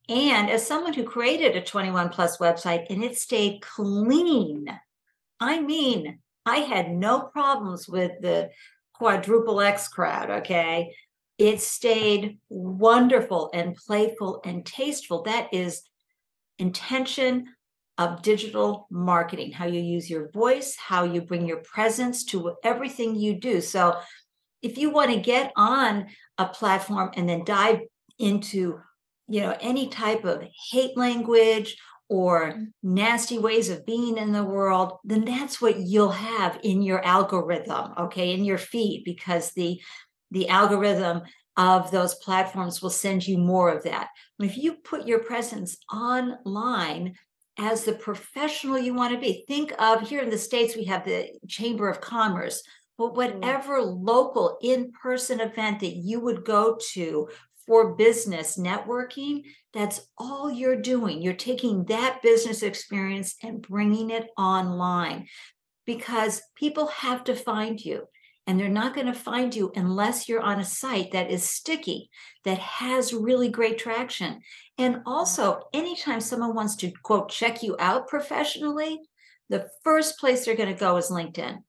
Yeah. 0.08 0.16
And 0.16 0.50
as 0.50 0.66
someone 0.66 0.94
who 0.94 1.04
created 1.04 1.56
a 1.56 1.62
21 1.62 2.10
plus 2.10 2.38
website 2.38 2.86
and 2.90 3.04
it 3.04 3.18
stayed 3.18 3.62
clean, 3.62 4.68
I 5.40 5.60
mean, 5.60 6.20
I 6.46 6.58
had 6.58 6.90
no 6.90 7.20
problems 7.20 7.88
with 7.88 8.14
the 8.22 8.50
quadruple 8.94 9.62
X 9.62 9.88
crowd. 9.88 10.30
Okay 10.30 10.92
it 11.40 11.62
stayed 11.62 12.38
wonderful 12.50 13.50
and 13.54 13.74
playful 13.74 14.42
and 14.44 14.66
tasteful. 14.66 15.24
That 15.24 15.48
is 15.54 15.82
intention 16.60 17.48
of 17.98 18.22
digital 18.22 18.88
marketing, 18.90 19.52
how 19.52 19.66
you 19.66 19.82
use 19.82 20.10
your 20.10 20.30
voice, 20.30 20.76
how 20.78 21.04
you 21.04 21.22
bring 21.22 21.46
your 21.46 21.62
presence 21.64 22.24
to 22.26 22.56
everything 22.64 23.16
you 23.16 23.34
do. 23.40 23.60
So 23.60 23.98
if 24.62 24.78
you 24.78 24.90
want 24.90 25.12
to 25.12 25.20
get 25.20 25.52
on 25.56 26.08
a 26.38 26.46
platform 26.46 27.12
and 27.16 27.28
then 27.28 27.44
dive 27.44 27.82
into 28.18 28.80
you 29.28 29.42
know 29.42 29.56
any 29.62 29.88
type 29.88 30.26
of 30.26 30.44
hate 30.72 30.98
language 30.98 31.78
or 32.10 32.54
mm. 32.54 32.68
nasty 32.82 33.38
ways 33.38 33.70
of 33.70 33.86
being 33.86 34.18
in 34.18 34.32
the 34.32 34.44
world 34.44 34.94
then 35.04 35.24
that's 35.24 35.62
what 35.62 35.78
you'll 35.78 36.12
have 36.12 36.60
in 36.64 36.82
your 36.82 37.04
algorithm 37.06 37.94
okay 37.98 38.34
in 38.34 38.44
your 38.44 38.58
feed 38.58 39.04
because 39.06 39.52
the 39.52 39.80
the 40.32 40.50
algorithm 40.50 41.22
of 41.60 41.92
those 41.92 42.16
platforms 42.16 42.82
will 42.82 42.90
send 42.90 43.28
you 43.28 43.38
more 43.38 43.70
of 43.70 43.84
that. 43.84 44.08
If 44.40 44.58
you 44.58 44.76
put 44.76 45.06
your 45.06 45.20
presence 45.20 45.78
online 45.94 47.16
as 47.58 47.84
the 47.84 47.94
professional 47.94 48.80
you 48.80 48.94
want 48.94 49.14
to 49.14 49.20
be, 49.20 49.44
think 49.46 49.74
of 49.78 50.08
here 50.08 50.22
in 50.22 50.30
the 50.30 50.38
States, 50.38 50.78
we 50.78 50.86
have 50.86 51.04
the 51.04 51.28
Chamber 51.50 51.90
of 51.90 52.00
Commerce, 52.00 52.64
but 52.98 53.12
mm. 53.12 53.16
whatever 53.18 53.82
mm. 53.82 53.98
local 54.00 54.58
in 54.62 54.94
person 54.94 55.42
event 55.42 55.82
that 55.82 55.98
you 55.98 56.22
would 56.22 56.46
go 56.46 56.80
to 56.94 57.28
for 57.68 57.94
business 57.96 58.58
networking, 58.58 59.44
that's 59.74 60.08
all 60.18 60.50
you're 60.50 60.82
doing. 60.82 61.22
You're 61.22 61.34
taking 61.34 61.84
that 61.86 62.22
business 62.24 62.64
experience 62.64 63.36
and 63.44 63.62
bringing 63.62 64.12
it 64.12 64.30
online 64.38 65.28
because 65.86 66.42
people 66.56 66.88
have 66.88 67.26
to 67.26 67.36
find 67.36 67.84
you 67.84 68.08
and 68.50 68.60
they're 68.60 68.68
not 68.68 68.96
going 68.96 69.06
to 69.06 69.14
find 69.14 69.56
you 69.56 69.72
unless 69.76 70.28
you're 70.28 70.42
on 70.42 70.60
a 70.60 70.66
site 70.66 71.12
that 71.12 71.30
is 71.30 71.44
sticky, 71.44 72.10
that 72.46 72.58
has 72.58 73.14
really 73.14 73.48
great 73.48 73.78
traction. 73.78 74.42
And 74.80 75.04
also, 75.06 75.62
anytime 75.72 76.20
someone 76.20 76.56
wants 76.56 76.76
to 76.78 76.92
quote 77.04 77.30
check 77.30 77.62
you 77.62 77.76
out 77.78 78.08
professionally, 78.08 79.02
the 79.50 79.70
first 79.84 80.18
place 80.18 80.46
they're 80.46 80.56
going 80.56 80.74
to 80.74 80.80
go 80.80 80.98
is 80.98 81.12
LinkedIn. 81.12 81.60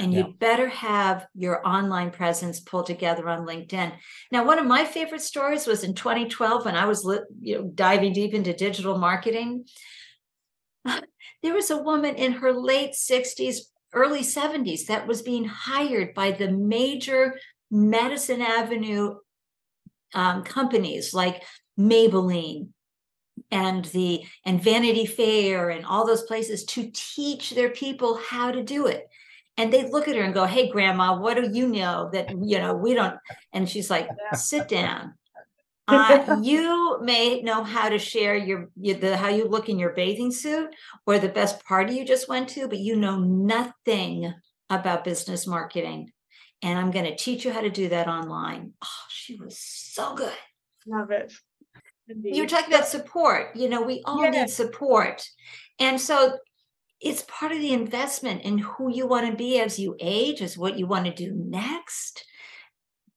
And 0.00 0.12
you 0.12 0.34
better 0.40 0.68
have 0.68 1.24
your 1.36 1.64
online 1.64 2.10
presence 2.10 2.58
pulled 2.58 2.86
together 2.86 3.28
on 3.28 3.46
LinkedIn. 3.46 3.92
Now, 4.32 4.44
one 4.44 4.58
of 4.58 4.66
my 4.66 4.84
favorite 4.84 5.22
stories 5.22 5.68
was 5.68 5.84
in 5.84 5.94
2012 5.94 6.64
when 6.64 6.74
I 6.74 6.86
was 6.86 7.04
you 7.40 7.58
know, 7.58 7.70
diving 7.72 8.12
deep 8.12 8.34
into 8.34 8.52
digital 8.52 8.98
marketing. 8.98 9.66
There 11.40 11.54
was 11.54 11.70
a 11.70 11.80
woman 11.80 12.16
in 12.16 12.32
her 12.32 12.52
late 12.52 12.94
60s, 12.94 13.58
early 13.92 14.20
70s 14.20 14.86
that 14.86 15.06
was 15.06 15.22
being 15.22 15.44
hired 15.44 16.14
by 16.14 16.30
the 16.32 16.50
major 16.50 17.38
Madison 17.70 18.42
Avenue 18.42 19.16
um, 20.14 20.42
companies 20.42 21.12
like 21.12 21.42
Maybelline 21.78 22.68
and 23.50 23.84
the 23.86 24.24
and 24.44 24.62
Vanity 24.62 25.06
Fair 25.06 25.70
and 25.70 25.86
all 25.86 26.06
those 26.06 26.22
places 26.22 26.64
to 26.64 26.90
teach 26.92 27.50
their 27.50 27.70
people 27.70 28.20
how 28.28 28.50
to 28.50 28.62
do 28.62 28.86
it. 28.86 29.08
And 29.56 29.72
they 29.72 29.90
look 29.90 30.08
at 30.08 30.16
her 30.16 30.22
and 30.22 30.34
go, 30.34 30.44
"Hey, 30.44 30.70
Grandma, 30.70 31.18
what 31.18 31.34
do 31.34 31.50
you 31.50 31.68
know 31.68 32.10
that 32.12 32.30
you 32.30 32.58
know 32.58 32.74
we 32.74 32.94
don't?" 32.94 33.16
And 33.52 33.68
she's 33.68 33.90
like, 33.90 34.08
"Sit 34.34 34.68
down." 34.68 35.14
Uh, 35.88 36.38
you 36.42 36.98
may 37.02 37.40
know 37.40 37.64
how 37.64 37.88
to 37.88 37.98
share 37.98 38.36
your, 38.36 38.68
your 38.76 38.96
the 38.96 39.16
how 39.16 39.28
you 39.28 39.48
look 39.48 39.68
in 39.68 39.78
your 39.78 39.94
bathing 39.94 40.30
suit 40.30 40.74
or 41.06 41.18
the 41.18 41.28
best 41.28 41.64
party 41.64 41.94
you 41.94 42.04
just 42.04 42.28
went 42.28 42.48
to, 42.50 42.68
but 42.68 42.78
you 42.78 42.96
know 42.96 43.18
nothing 43.18 44.32
about 44.70 45.04
business 45.04 45.46
marketing. 45.46 46.12
And 46.62 46.78
I'm 46.78 46.90
going 46.90 47.04
to 47.04 47.16
teach 47.16 47.44
you 47.44 47.52
how 47.52 47.60
to 47.60 47.70
do 47.70 47.88
that 47.88 48.08
online. 48.08 48.72
Oh, 48.82 49.06
she 49.08 49.36
was 49.36 49.58
so 49.58 50.14
good. 50.14 50.32
Love 50.86 51.10
it. 51.10 51.32
Indeed. 52.08 52.36
You're 52.36 52.46
talking 52.46 52.72
about 52.72 52.88
support. 52.88 53.54
You 53.54 53.68
know, 53.68 53.82
we 53.82 54.02
all 54.04 54.24
yeah. 54.24 54.30
need 54.30 54.50
support. 54.50 55.28
And 55.78 56.00
so 56.00 56.38
it's 57.00 57.24
part 57.28 57.52
of 57.52 57.58
the 57.58 57.72
investment 57.72 58.42
in 58.42 58.58
who 58.58 58.92
you 58.92 59.06
want 59.06 59.30
to 59.30 59.36
be 59.36 59.60
as 59.60 59.78
you 59.78 59.96
age, 60.00 60.42
as 60.42 60.58
what 60.58 60.78
you 60.78 60.86
want 60.86 61.04
to 61.04 61.12
do 61.12 61.32
next. 61.32 62.24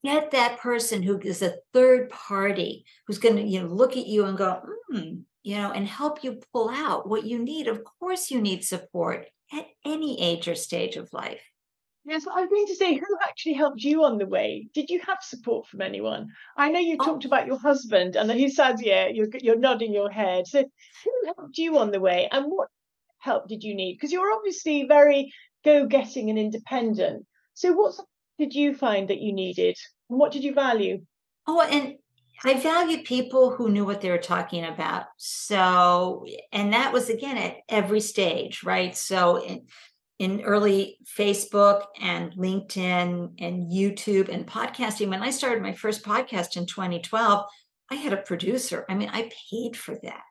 Get 0.04 0.32
that 0.32 0.60
person 0.60 1.04
who 1.04 1.20
is 1.20 1.42
a 1.42 1.58
third 1.74 2.10
party 2.10 2.86
who's 3.06 3.20
going 3.20 3.36
to 3.36 3.44
you 3.44 3.62
know 3.62 3.68
look 3.68 3.98
at 3.98 4.08
you 4.08 4.26
and 4.26 4.38
go, 4.38 4.62
hmm, 4.90 5.22
you 5.44 5.56
know, 5.58 5.72
and 5.72 5.88
help 5.88 6.24
you 6.24 6.42
pull 6.54 6.70
out 6.70 7.08
what 7.08 7.24
you 7.26 7.40
need. 7.40 7.68
Of 7.68 7.84
course, 7.84 8.32
you 8.32 8.42
need 8.42 8.64
support 8.64 9.28
at 9.54 9.68
any 9.86 10.20
age 10.22 10.48
or 10.48 10.56
stage 10.56 10.96
of 10.98 11.12
life. 11.14 11.42
Yes, 12.04 12.26
I 12.26 12.42
was 12.42 12.50
going 12.50 12.66
to 12.68 12.76
say, 12.76 12.96
who 12.96 13.06
actually 13.24 13.54
helped 13.54 13.84
you 13.84 14.04
on 14.04 14.18
the 14.18 14.26
way? 14.26 14.68
Did 14.74 14.90
you 14.90 15.00
have 15.02 15.20
support 15.22 15.68
from 15.68 15.82
anyone? 15.82 16.30
I 16.58 16.70
know 16.72 16.80
you 16.80 16.98
Oh. 17.00 17.06
talked 17.06 17.26
about 17.26 17.46
your 17.46 17.60
husband, 17.60 18.16
and 18.16 18.32
he 18.32 18.50
said, 18.50 18.80
"Yeah." 18.82 19.08
You're 19.08 19.30
you're 19.40 19.56
nodding 19.60 19.94
your 19.94 20.10
head. 20.10 20.48
So, 20.48 20.64
who 21.04 21.12
helped 21.36 21.58
you 21.60 21.78
on 21.78 21.92
the 21.92 22.00
way, 22.00 22.28
and 22.32 22.46
what 22.52 22.70
help 23.20 23.48
did 23.48 23.64
you 23.64 23.76
need? 23.76 23.94
Because 23.96 24.12
you're 24.12 24.34
obviously 24.34 24.84
very 24.88 25.32
go-getting 25.64 26.30
and 26.32 26.40
independent. 26.40 27.28
So, 27.54 27.74
what 27.74 27.94
did 28.42 28.56
you 28.56 28.74
find 28.74 29.08
that 29.10 29.22
you 29.22 29.34
needed, 29.34 29.78
and 30.10 30.20
what 30.20 30.32
did 30.32 30.44
you 30.44 30.54
value? 30.54 31.06
Oh, 31.46 31.62
and 31.62 31.96
I 32.44 32.60
valued 32.60 33.06
people 33.06 33.52
who 33.52 33.70
knew 33.70 33.86
what 33.86 34.02
they 34.02 34.10
were 34.10 34.18
talking 34.18 34.66
about. 34.66 35.06
So, 35.18 36.26
and 36.52 36.74
that 36.74 36.92
was 36.92 37.10
again 37.10 37.38
at 37.38 37.58
every 37.70 38.00
stage, 38.00 38.64
right? 38.64 38.98
So, 38.98 39.44
in, 39.44 39.68
in 40.18 40.42
early 40.42 40.98
Facebook 41.18 41.84
and 42.02 42.34
LinkedIn 42.34 43.34
and 43.40 43.72
YouTube 43.72 44.30
and 44.30 44.48
podcasting, 44.48 45.10
when 45.10 45.22
I 45.22 45.30
started 45.30 45.62
my 45.62 45.74
first 45.74 46.04
podcast 46.04 46.58
in 46.58 46.66
2012, 46.66 47.46
I 47.92 47.96
had 47.96 48.14
a 48.14 48.18
producer. 48.18 48.86
I 48.90 48.96
mean, 48.96 49.10
I 49.14 49.30
paid 49.52 49.78
for 49.78 49.96
that. 50.02 50.24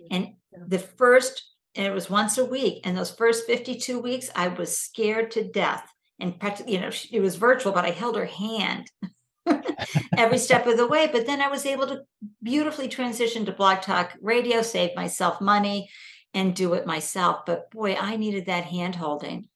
Mm-hmm. 0.00 0.14
And 0.14 0.28
the 0.68 0.78
first, 0.78 1.42
and 1.74 1.84
it 1.84 1.92
was 1.92 2.08
once 2.08 2.38
a 2.38 2.44
week. 2.44 2.82
And 2.84 2.96
those 2.96 3.10
first 3.10 3.46
52 3.46 3.98
weeks, 3.98 4.30
I 4.36 4.48
was 4.48 4.78
scared 4.78 5.32
to 5.32 5.50
death. 5.50 5.84
And 6.18 6.34
you 6.66 6.80
know, 6.80 6.90
it 7.12 7.20
was 7.20 7.36
virtual, 7.36 7.72
but 7.72 7.84
I 7.84 7.90
held 7.90 8.16
her 8.16 8.26
hand 8.26 8.90
every 10.16 10.38
step 10.38 10.66
of 10.66 10.76
the 10.76 10.86
way. 10.86 11.08
But 11.10 11.26
then 11.26 11.40
I 11.40 11.48
was 11.48 11.66
able 11.66 11.86
to 11.88 12.02
beautifully 12.42 12.88
transition 12.88 13.44
to 13.46 13.52
Blog 13.52 13.82
Talk 13.82 14.16
Radio, 14.20 14.62
save 14.62 14.96
myself 14.96 15.40
money, 15.40 15.90
and 16.34 16.54
do 16.54 16.74
it 16.74 16.86
myself. 16.86 17.44
But 17.46 17.70
boy, 17.70 17.94
I 17.94 18.16
needed 18.16 18.46
that 18.46 18.64
hand 18.64 18.94
holding. 18.94 19.48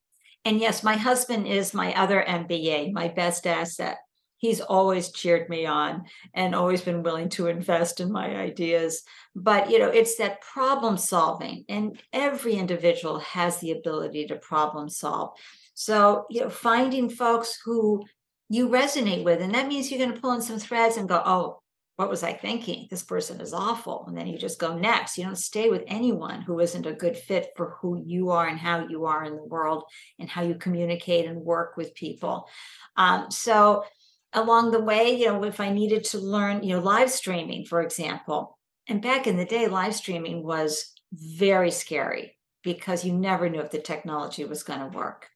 And 0.45 0.59
yes, 0.59 0.83
my 0.83 0.97
husband 0.97 1.47
is 1.47 1.75
my 1.75 1.95
other 1.95 2.25
MBA, 2.27 2.93
my 2.93 3.09
best 3.09 3.47
asset. 3.47 3.99
He's 4.39 4.63
always 4.63 5.13
cheered 5.13 5.51
me 5.51 5.67
on 5.67 6.05
and 6.33 6.55
always 6.55 6.81
been 6.81 7.03
willing 7.03 7.29
to 7.31 7.49
invest 7.49 8.01
in 8.01 8.11
my 8.11 8.37
ideas. 8.37 9.03
But 9.37 9.71
you 9.71 9.79
know, 9.79 9.89
it's 9.89 10.17
that 10.17 10.41
problem 10.41 10.97
solving, 10.97 11.67
and 11.69 12.01
every 12.11 12.55
individual 12.55 13.19
has 13.19 13.59
the 13.59 13.73
ability 13.73 14.29
to 14.29 14.37
problem 14.37 14.89
solve. 14.89 15.33
So, 15.75 16.27
you 16.31 16.41
know, 16.43 16.51
finding 16.51 17.09
folks 17.09 17.59
who 17.65 18.05
you 18.49 18.69
resonate 18.69 19.25
with. 19.25 19.41
And 19.41 19.55
that 19.55 19.69
means 19.69 19.91
you're 19.91 20.01
going 20.01 20.13
to 20.13 20.21
pull 20.21 20.33
in 20.33 20.43
some 20.43 20.59
threads 20.59 20.97
and 20.97 21.09
go, 21.09 21.23
oh, 21.25 21.61
what 21.97 22.11
was 22.11 22.23
I 22.23 22.33
thinking? 22.33 22.89
This 22.91 23.03
person 23.03 23.41
is 23.41 23.53
awful. 23.53 24.05
And 24.09 24.17
then 24.17 24.27
you 24.27 24.39
just 24.39 24.59
go 24.59 24.77
next. 24.77 25.19
You 25.19 25.25
don't 25.25 25.37
stay 25.37 25.69
with 25.69 25.85
anyone 25.87 26.41
who 26.41 26.59
isn't 26.59 26.87
a 26.87 26.95
good 26.95 27.17
fit 27.17 27.51
for 27.57 27.77
who 27.81 28.03
you 28.05 28.31
are 28.31 28.49
and 28.49 28.59
how 28.59 28.89
you 28.89 29.05
are 29.05 29.25
in 29.25 29.37
the 29.37 29.45
world 29.45 29.85
and 30.19 30.29
how 30.29 30.43
you 30.43 30.55
communicate 30.55 31.27
and 31.27 31.43
work 31.43 31.77
with 31.77 31.95
people. 31.95 32.49
Um, 32.97 33.31
so, 33.31 33.85
along 34.33 34.71
the 34.71 34.81
way, 34.81 35.15
you 35.15 35.27
know, 35.27 35.45
if 35.45 35.61
I 35.61 35.73
needed 35.73 36.05
to 36.05 36.19
learn, 36.19 36.63
you 36.63 36.75
know, 36.75 36.83
live 36.83 37.11
streaming, 37.11 37.67
for 37.67 37.83
example, 37.83 38.59
and 38.89 39.03
back 39.03 39.27
in 39.27 39.37
the 39.37 39.45
day, 39.45 39.69
live 39.69 39.95
streaming 39.95 40.43
was 40.43 40.93
very 41.13 41.71
scary 41.71 42.37
because 42.63 43.05
you 43.05 43.13
never 43.13 43.49
knew 43.49 43.61
if 43.61 43.71
the 43.71 43.79
technology 43.79 44.45
was 44.45 44.63
going 44.63 44.81
to 44.81 44.97
work. 44.97 45.30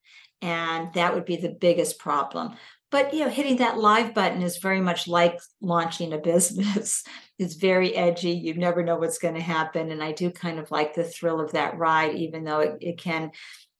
And 0.44 0.92
that 0.92 1.14
would 1.14 1.24
be 1.24 1.36
the 1.36 1.48
biggest 1.48 1.98
problem. 1.98 2.54
But 2.90 3.14
you 3.14 3.24
know 3.24 3.30
hitting 3.30 3.56
that 3.56 3.78
live 3.78 4.14
button 4.14 4.42
is 4.42 4.58
very 4.58 4.80
much 4.80 5.08
like 5.08 5.40
launching 5.60 6.12
a 6.12 6.18
business. 6.32 7.02
It's 7.38 7.54
very 7.54 7.96
edgy. 7.96 8.30
You 8.30 8.54
never 8.54 8.84
know 8.84 8.96
what's 8.96 9.18
going 9.18 9.34
to 9.34 9.40
happen. 9.40 9.90
And 9.90 10.02
i 10.02 10.12
do 10.12 10.30
kind 10.30 10.58
of 10.58 10.70
like 10.70 10.94
the 10.94 11.02
thrill 11.02 11.40
of 11.40 11.52
that 11.52 11.78
ride 11.78 12.14
even 12.14 12.44
though 12.44 12.60
it, 12.60 12.76
it 12.80 12.98
can 12.98 13.32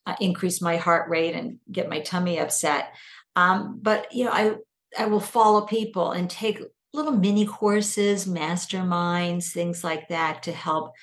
uh, 0.07 0.17
increase 0.21 0.61
my 0.61 0.77
heart 0.77 1.09
rate 1.09 1.35
and 1.35 1.59
get 1.71 1.89
my 1.89 2.01
tummy 2.01 2.41
upset. 2.41 2.95
Um, 3.37 3.79
but 3.83 4.13
you 4.13 4.25
know 4.25 4.33
i 4.33 4.55
i 4.99 5.07
will 5.07 5.21
follow 5.21 5.67
people 5.67 6.13
and 6.13 6.31
take 6.31 6.63
little 6.93 7.13
mini 7.13 7.45
courses 7.45 8.27
masterminds 8.27 9.51
things 9.51 9.85
like 9.85 10.09
that 10.09 10.45
to 10.45 10.53
help 10.53 10.95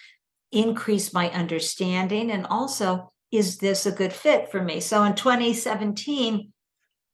increase 0.51 1.13
my 1.13 1.29
understanding. 1.31 2.31
And 2.31 2.45
also 2.47 3.10
is 3.31 3.57
this 3.57 3.85
a 3.85 3.91
good 3.91 4.13
fit 4.13 4.51
for 4.51 4.61
me 4.61 4.79
so 4.79 5.03
in 5.03 5.15
2017 5.15 6.51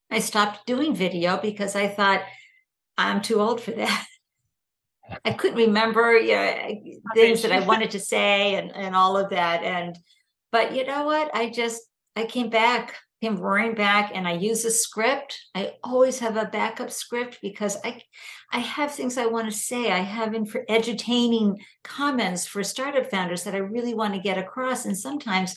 I 0.09 0.19
stopped 0.19 0.65
doing 0.65 0.95
video 0.95 1.37
because 1.37 1.75
I 1.75 1.87
thought 1.87 2.21
I'm 2.97 3.21
too 3.21 3.39
old 3.39 3.61
for 3.61 3.71
that. 3.71 4.05
I 5.25 5.31
couldn't 5.33 5.57
remember 5.57 6.17
you 6.17 6.35
know, 6.35 6.79
things 7.13 7.41
that 7.41 7.51
I 7.51 7.59
wanted 7.65 7.91
to 7.91 7.99
say 7.99 8.55
and, 8.55 8.75
and 8.75 8.95
all 8.95 9.17
of 9.17 9.29
that. 9.29 9.63
And 9.63 9.97
but 10.51 10.75
you 10.75 10.85
know 10.85 11.05
what? 11.05 11.33
I 11.33 11.49
just 11.49 11.81
I 12.15 12.25
came 12.25 12.49
back, 12.49 12.95
came 13.21 13.37
roaring 13.37 13.75
back, 13.75 14.11
and 14.13 14.27
I 14.27 14.33
use 14.33 14.65
a 14.65 14.71
script. 14.71 15.37
I 15.53 15.73
always 15.83 16.19
have 16.19 16.35
a 16.35 16.45
backup 16.45 16.91
script 16.91 17.39
because 17.41 17.77
I 17.83 18.01
I 18.51 18.59
have 18.59 18.93
things 18.93 19.17
I 19.17 19.27
want 19.27 19.49
to 19.51 19.57
say. 19.57 19.91
I 19.91 19.99
have 19.99 20.33
in 20.33 20.45
for 20.45 20.65
edutaining 20.69 21.57
comments 21.83 22.47
for 22.47 22.63
startup 22.63 23.09
founders 23.11 23.43
that 23.43 23.55
I 23.55 23.59
really 23.59 23.93
want 23.93 24.13
to 24.13 24.21
get 24.21 24.37
across. 24.37 24.85
And 24.85 24.97
sometimes 24.97 25.55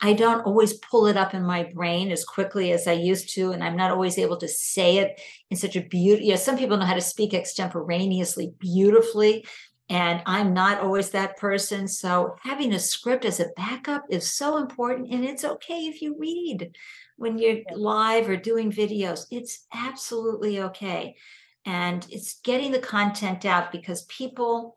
I 0.00 0.12
don't 0.12 0.42
always 0.42 0.74
pull 0.74 1.06
it 1.06 1.16
up 1.16 1.34
in 1.34 1.42
my 1.42 1.64
brain 1.74 2.10
as 2.10 2.24
quickly 2.24 2.72
as 2.72 2.86
I 2.86 2.92
used 2.92 3.34
to, 3.34 3.52
and 3.52 3.62
I'm 3.62 3.76
not 3.76 3.90
always 3.90 4.18
able 4.18 4.36
to 4.38 4.48
say 4.48 4.98
it 4.98 5.20
in 5.50 5.56
such 5.56 5.76
a 5.76 5.80
beauty. 5.80 6.24
You 6.26 6.30
know, 6.32 6.36
some 6.36 6.58
people 6.58 6.76
know 6.76 6.84
how 6.84 6.94
to 6.94 7.00
speak 7.00 7.32
extemporaneously 7.32 8.54
beautifully, 8.58 9.46
and 9.88 10.22
I'm 10.26 10.52
not 10.52 10.80
always 10.80 11.10
that 11.10 11.36
person. 11.36 11.88
So 11.88 12.36
having 12.42 12.74
a 12.74 12.78
script 12.78 13.24
as 13.24 13.40
a 13.40 13.50
backup 13.56 14.04
is 14.10 14.34
so 14.34 14.56
important, 14.56 15.10
and 15.12 15.24
it's 15.24 15.44
okay 15.44 15.86
if 15.86 16.02
you 16.02 16.16
read 16.18 16.76
when 17.16 17.38
you're 17.38 17.60
live 17.74 18.28
or 18.28 18.36
doing 18.36 18.72
videos. 18.72 19.26
It's 19.30 19.66
absolutely 19.72 20.60
okay, 20.60 21.16
and 21.64 22.06
it's 22.10 22.40
getting 22.40 22.72
the 22.72 22.78
content 22.78 23.44
out 23.46 23.72
because 23.72 24.02
people 24.04 24.76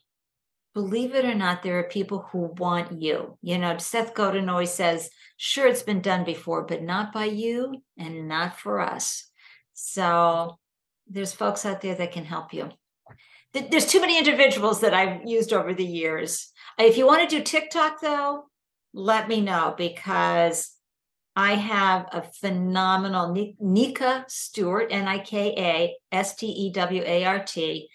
believe 0.78 1.16
it 1.16 1.26
or 1.26 1.34
not, 1.34 1.63
there 1.63 1.80
are 1.80 1.90
people 1.90 2.28
who 2.32 2.54
want 2.60 3.02
you. 3.02 3.36
You 3.42 3.58
know, 3.58 3.80
Seth 3.80 4.13
Godin 4.13 4.48
always 4.48 4.72
says, 4.72 5.10
sure, 5.36 5.66
it's 5.66 5.82
been 5.82 6.02
done 6.02 6.24
before, 6.24 6.66
but 6.66 6.84
not 6.84 7.12
by 7.12 7.26
you 7.26 7.82
and 7.98 8.28
not 8.28 8.60
for 8.60 8.80
us. 8.80 9.28
So 9.74 10.60
there's 11.08 11.34
folks 11.34 11.66
out 11.66 11.82
there 11.82 11.96
that 11.96 12.12
can 12.12 12.26
help 12.26 12.54
you. 12.54 12.70
There's 13.54 13.88
too 13.88 14.00
many 14.00 14.20
individuals 14.20 14.82
that 14.82 14.94
I've 14.94 15.26
used 15.26 15.52
over 15.52 15.74
the 15.74 15.84
years. 15.84 16.52
If 16.78 16.96
you 16.96 17.08
want 17.08 17.28
to 17.28 17.36
do 17.36 17.44
TikTok, 17.44 18.00
though, 18.00 18.44
let 18.94 19.28
me 19.28 19.42
know 19.42 19.74
because 19.76 20.76
I 21.36 21.56
have 21.56 22.06
a 22.12 22.22
phenomenal 22.22 23.56
Nika 23.60 24.26
Stewart, 24.28 24.90
N 24.92 25.08
I 25.08 25.18
K 25.18 25.56
A 25.58 25.96
S 26.16 26.36
T 26.36 26.46
E 26.46 26.72
W 26.72 27.02
A 27.04 27.26
R 27.26 27.44
T 27.44 27.90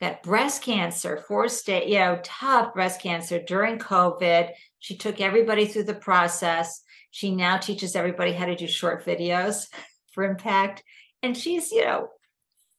got 0.00 0.22
breast 0.22 0.62
cancer, 0.62 1.24
four 1.28 1.48
state, 1.48 1.88
you 1.88 1.98
know, 1.98 2.20
tough 2.22 2.74
breast 2.74 3.00
cancer 3.00 3.40
during 3.42 3.78
COVID. 3.78 4.50
She 4.78 4.96
took 4.96 5.20
everybody 5.20 5.66
through 5.66 5.84
the 5.84 5.94
process. 5.94 6.82
She 7.10 7.34
now 7.34 7.56
teaches 7.56 7.96
everybody 7.96 8.32
how 8.32 8.46
to 8.46 8.56
do 8.56 8.66
short 8.66 9.04
videos 9.04 9.68
for 10.12 10.24
impact. 10.24 10.82
And 11.22 11.36
she's, 11.36 11.72
you 11.72 11.84
know, 11.84 12.08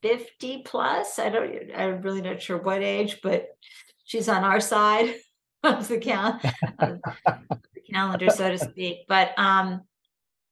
50 0.04 0.62
plus. 0.64 1.18
I 1.18 1.30
don't, 1.30 1.72
I'm 1.76 2.02
really 2.02 2.22
not 2.22 2.42
sure 2.42 2.58
what 2.58 2.84
age, 2.84 3.20
but 3.24 3.48
she's 4.06 4.30
on 4.30 4.44
our 4.44 4.60
side 4.60 5.16
of 5.64 5.88
the, 5.88 5.98
cal- 5.98 6.40
of 6.80 7.00
the 7.02 7.82
calendar, 7.92 8.30
so 8.30 8.52
to 8.52 8.60
speak. 8.60 9.00
But 9.08 9.38
um, 9.38 9.82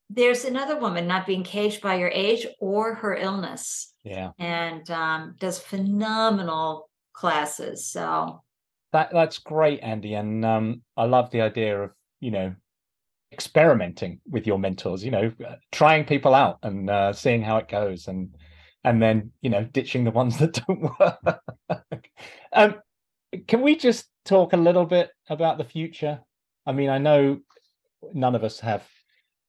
there's 0.09 0.45
another 0.45 0.79
woman 0.79 1.07
not 1.07 1.25
being 1.25 1.43
caged 1.43 1.81
by 1.81 1.99
her 1.99 2.09
age 2.09 2.45
or 2.59 2.95
her 2.95 3.15
illness. 3.15 3.93
Yeah. 4.03 4.31
And 4.37 4.89
um, 4.91 5.35
does 5.39 5.59
phenomenal 5.59 6.89
classes 7.13 7.87
so. 7.87 8.41
That 8.91 9.11
that's 9.11 9.39
great 9.39 9.81
andy 9.81 10.13
and 10.13 10.45
um, 10.45 10.81
i 10.95 11.03
love 11.03 11.29
the 11.29 11.41
idea 11.41 11.83
of 11.83 11.91
you 12.21 12.31
know 12.31 12.55
experimenting 13.33 14.21
with 14.29 14.47
your 14.47 14.57
mentors 14.57 15.03
you 15.03 15.11
know 15.11 15.33
uh, 15.45 15.55
trying 15.73 16.05
people 16.05 16.33
out 16.33 16.59
and 16.63 16.89
uh, 16.89 17.11
seeing 17.11 17.41
how 17.41 17.57
it 17.57 17.67
goes 17.67 18.07
and 18.07 18.33
and 18.85 19.01
then 19.01 19.31
you 19.41 19.49
know 19.49 19.65
ditching 19.65 20.05
the 20.05 20.11
ones 20.11 20.37
that 20.39 20.61
don't 20.65 20.81
work. 20.99 22.09
Um, 22.53 22.75
can 23.47 23.61
we 23.61 23.75
just 23.75 24.07
talk 24.23 24.53
a 24.53 24.57
little 24.57 24.85
bit 24.85 25.09
about 25.29 25.57
the 25.57 25.65
future? 25.65 26.21
I 26.65 26.71
mean 26.71 26.89
i 26.89 26.97
know 26.97 27.39
none 28.13 28.35
of 28.35 28.43
us 28.45 28.59
have 28.61 28.87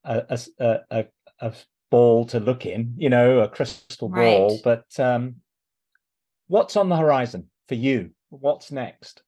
a, 0.07 0.39
a, 0.59 0.79
a, 0.89 1.05
a 1.41 1.53
ball 1.91 2.25
to 2.25 2.39
look 2.39 2.65
in, 2.65 2.93
you 2.97 3.09
know, 3.09 3.39
a 3.39 3.47
crystal 3.47 4.09
ball. 4.09 4.49
Right. 4.49 4.59
But 4.63 4.99
um, 4.99 5.37
what's 6.47 6.75
on 6.75 6.89
the 6.89 6.97
horizon 6.97 7.49
for 7.67 7.75
you? 7.75 8.11
What's 8.29 8.71
next? 8.71 9.21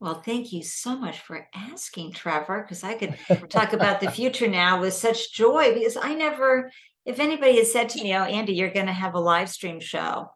Well, 0.00 0.20
thank 0.20 0.52
you 0.52 0.64
so 0.64 0.96
much 0.96 1.20
for 1.20 1.46
asking, 1.54 2.12
Trevor, 2.12 2.62
because 2.62 2.82
I 2.82 2.94
could 2.94 3.16
talk 3.48 3.72
about 3.72 4.00
the 4.00 4.10
future 4.10 4.48
now 4.48 4.80
with 4.80 4.94
such 4.94 5.32
joy 5.32 5.74
because 5.74 5.96
I 5.96 6.14
never, 6.14 6.72
if 7.04 7.20
anybody 7.20 7.56
had 7.56 7.68
said 7.68 7.88
to 7.90 8.02
me, 8.02 8.14
Oh, 8.14 8.24
Andy, 8.24 8.54
you're 8.54 8.72
going 8.72 8.86
to 8.86 8.92
have 8.92 9.14
a 9.14 9.20
live 9.20 9.48
stream 9.48 9.78
show, 9.78 10.30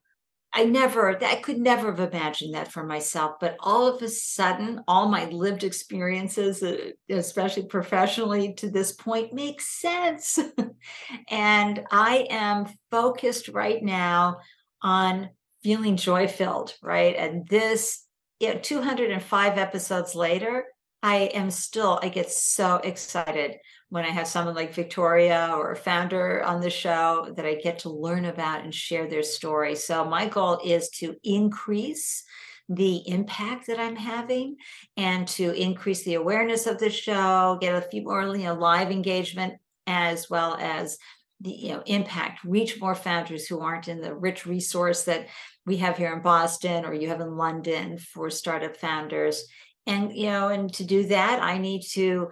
I 0.53 0.65
never, 0.65 1.23
I 1.23 1.37
could 1.37 1.59
never 1.59 1.95
have 1.95 2.13
imagined 2.13 2.55
that 2.55 2.73
for 2.73 2.83
myself. 2.83 3.37
But 3.41 3.57
all 3.61 3.87
of 3.87 4.01
a 4.03 4.09
sudden, 4.09 4.83
all 4.89 5.09
my 5.09 5.27
lived 5.27 5.65
experiences, 5.65 6.63
uh, 6.63 6.93
especially 7.11 7.67
professionally 7.67 8.55
to 8.55 8.71
this 8.71 8.93
point, 8.93 9.35
make 9.35 9.61
sense. 9.61 10.39
and 11.29 11.85
I 11.91 12.27
am 12.31 12.67
focused 12.91 13.49
right 13.49 13.83
now 13.83 14.39
on 14.83 15.31
feeling 15.63 15.97
joy 15.97 16.29
filled, 16.29 16.75
right? 16.83 17.17
And 17.17 17.47
this, 17.49 18.05
you 18.41 18.55
know, 18.55 18.61
205 18.61 19.59
episodes 19.59 20.15
later, 20.15 20.65
I 21.03 21.31
am 21.35 21.51
still, 21.51 21.99
I 22.03 22.09
get 22.09 22.31
so 22.31 22.77
excited 22.77 23.57
when 23.89 24.05
I 24.05 24.11
have 24.11 24.27
someone 24.27 24.55
like 24.55 24.75
Victoria 24.75 25.53
or 25.55 25.73
a 25.73 25.77
founder 25.77 26.43
on 26.43 26.61
the 26.61 26.71
show 26.71 27.33
that 27.37 27.47
I 27.47 27.55
get 27.55 27.81
to 27.81 27.91
learn 27.91 28.25
about 28.25 28.65
and 28.65 28.75
share 28.75 29.09
their 29.09 29.23
story. 29.23 29.77
So 29.77 30.05
my 30.05 30.27
goal 30.27 30.61
is 30.65 30.89
to 30.99 31.15
increase 31.23 32.25
the 32.69 33.09
impact 33.09 33.69
that 33.69 33.79
I'm 33.79 33.95
having 33.95 34.57
and 34.97 35.29
to 35.29 35.53
increase 35.53 36.03
the 36.05 36.15
awareness 36.15 36.67
of 36.67 36.79
the 36.79 36.91
show, 36.91 37.59
get 37.61 37.77
a 37.77 37.89
few 37.89 38.03
more 38.03 38.23
you 38.37 38.45
know, 38.45 38.55
live 38.55 38.91
engagement 38.91 39.55
as 39.87 40.29
well 40.29 40.57
as 40.61 40.99
the 41.41 41.51
you 41.51 41.69
know 41.69 41.83
impact 41.87 42.43
reach 42.45 42.81
more 42.81 42.95
founders 42.95 43.47
who 43.47 43.61
aren't 43.61 43.89
in 43.89 44.01
the 44.01 44.15
rich 44.15 44.47
resource 44.47 45.05
that 45.05 45.27
we 45.67 45.77
have 45.77 45.97
here 45.97 46.13
in 46.13 46.23
Boston 46.23 46.85
or 46.85 46.95
you 46.95 47.09
have 47.09 47.21
in 47.21 47.37
London 47.37 47.99
for 47.99 48.31
startup 48.31 48.77
founders 48.77 49.45
and 49.87 50.15
you 50.15 50.27
know 50.27 50.49
and 50.49 50.73
to 50.73 50.85
do 50.85 51.05
that 51.05 51.43
I 51.43 51.59
need 51.59 51.83
to 51.93 52.31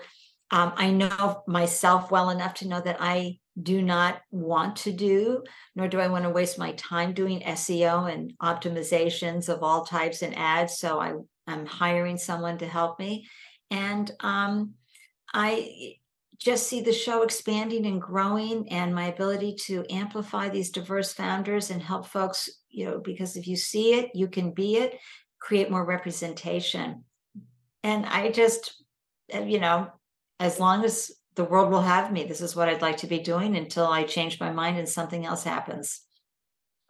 um, 0.50 0.72
I 0.76 0.90
know 0.90 1.42
myself 1.46 2.11
well 2.11 2.30
enough 2.30 2.54
to 2.54 2.68
know 2.68 2.80
that 2.80 2.98
I 3.00 3.38
do 3.61 3.83
not 3.83 4.20
want 4.30 4.76
to 4.76 4.92
do, 4.92 5.42
nor 5.76 5.88
do 5.88 6.00
I 6.00 6.09
want 6.09 6.24
to 6.24 6.30
waste 6.30 6.59
my 6.59 6.72
time 6.72 7.12
doing 7.12 7.40
SEO 7.40 8.12
and 8.12 8.33
optimizations 8.42 9.48
of 9.48 9.62
all 9.62 9.85
types 9.85 10.22
and 10.22 10.37
ads. 10.37 10.78
So 10.78 11.00
I, 11.00 11.14
I'm 11.46 11.66
hiring 11.66 12.18
someone 12.18 12.59
to 12.59 12.66
help 12.66 12.98
me. 12.98 13.28
And 13.70 14.11
um, 14.20 14.74
I 15.33 15.96
just 16.38 16.66
see 16.66 16.80
the 16.80 16.92
show 16.92 17.22
expanding 17.22 17.87
and 17.87 18.02
growing 18.02 18.70
and 18.70 18.94
my 18.94 19.07
ability 19.07 19.57
to 19.66 19.85
amplify 19.88 20.48
these 20.48 20.70
diverse 20.70 21.12
founders 21.12 21.70
and 21.70 21.80
help 21.80 22.07
folks, 22.07 22.50
you 22.70 22.87
know, 22.87 22.98
because 22.98 23.37
if 23.37 23.46
you 23.46 23.57
see 23.57 23.94
it, 23.94 24.11
you 24.14 24.26
can 24.28 24.50
be 24.50 24.76
it, 24.76 24.98
create 25.40 25.70
more 25.70 25.85
representation. 25.85 27.04
And 27.83 28.04
I 28.04 28.30
just, 28.30 28.83
uh, 29.33 29.40
you 29.40 29.61
know, 29.61 29.90
as 30.44 30.61
long 30.61 30.85
as 30.85 31.11
the 31.37 31.44
world 31.44 31.72
will 31.72 31.80
have 31.80 32.12
me, 32.12 32.22
this 32.24 32.42
is 32.42 32.54
what 32.54 32.68
I'd 32.68 32.83
like 32.83 32.98
to 32.98 33.07
be 33.07 33.18
doing 33.18 33.57
until 33.57 33.87
I 33.87 34.04
change 34.04 34.38
my 34.38 34.52
mind 34.52 34.78
and 34.78 34.87
something 34.87 35.24
else 35.24 35.42
happens. 35.42 36.02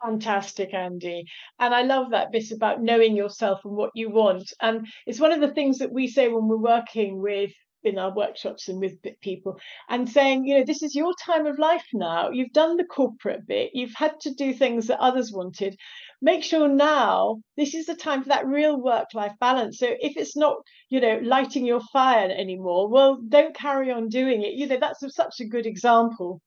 Fantastic, 0.02 0.74
Andy. 0.74 1.24
And 1.60 1.72
I 1.72 1.82
love 1.82 2.10
that 2.10 2.32
bit 2.32 2.50
about 2.50 2.82
knowing 2.82 3.16
yourself 3.16 3.60
and 3.64 3.76
what 3.76 3.92
you 3.94 4.10
want. 4.10 4.52
And 4.60 4.88
it's 5.06 5.20
one 5.20 5.30
of 5.30 5.40
the 5.40 5.54
things 5.54 5.78
that 5.78 5.92
we 5.92 6.08
say 6.08 6.28
when 6.28 6.48
we're 6.48 6.56
working 6.56 7.22
with 7.22 7.52
in 7.84 7.96
our 7.98 8.12
workshops 8.14 8.68
and 8.68 8.80
with 8.80 8.94
people 9.22 9.58
and 9.88 10.08
saying, 10.08 10.46
you 10.46 10.58
know, 10.58 10.64
this 10.64 10.82
is 10.82 10.94
your 10.94 11.14
time 11.24 11.46
of 11.46 11.58
life 11.58 11.86
now. 11.92 12.30
You've 12.30 12.52
done 12.52 12.76
the 12.76 12.84
corporate 12.84 13.46
bit, 13.46 13.70
you've 13.72 13.94
had 13.94 14.18
to 14.22 14.34
do 14.34 14.52
things 14.52 14.88
that 14.88 14.98
others 14.98 15.32
wanted. 15.32 15.76
Make 16.22 16.42
sure 16.42 16.68
now 16.68 17.40
this 17.57 17.74
is 17.74 17.87
the 17.87 17.94
time 17.94 18.22
for 18.22 18.31
that 18.31 18.46
real 18.46 18.81
work 18.81 19.09
life 19.14 19.33
balance. 19.40 19.79
So 19.79 19.88
if 19.88 20.16
it's 20.16 20.37
not, 20.37 20.57
you 20.88 21.00
know, 21.00 21.20
lighting 21.22 21.66
your 21.66 21.81
fire 21.92 22.31
anymore, 22.31 22.88
well, 22.88 23.18
don't 23.29 23.55
carry 23.55 23.90
on 23.90 24.09
doing 24.09 24.42
it. 24.42 24.55
You 24.55 24.66
know, 24.66 24.79
that's 24.81 25.03
a, 25.03 25.11
such 25.11 25.40
a 25.40 25.46
good 25.46 25.66
example. 25.66 26.40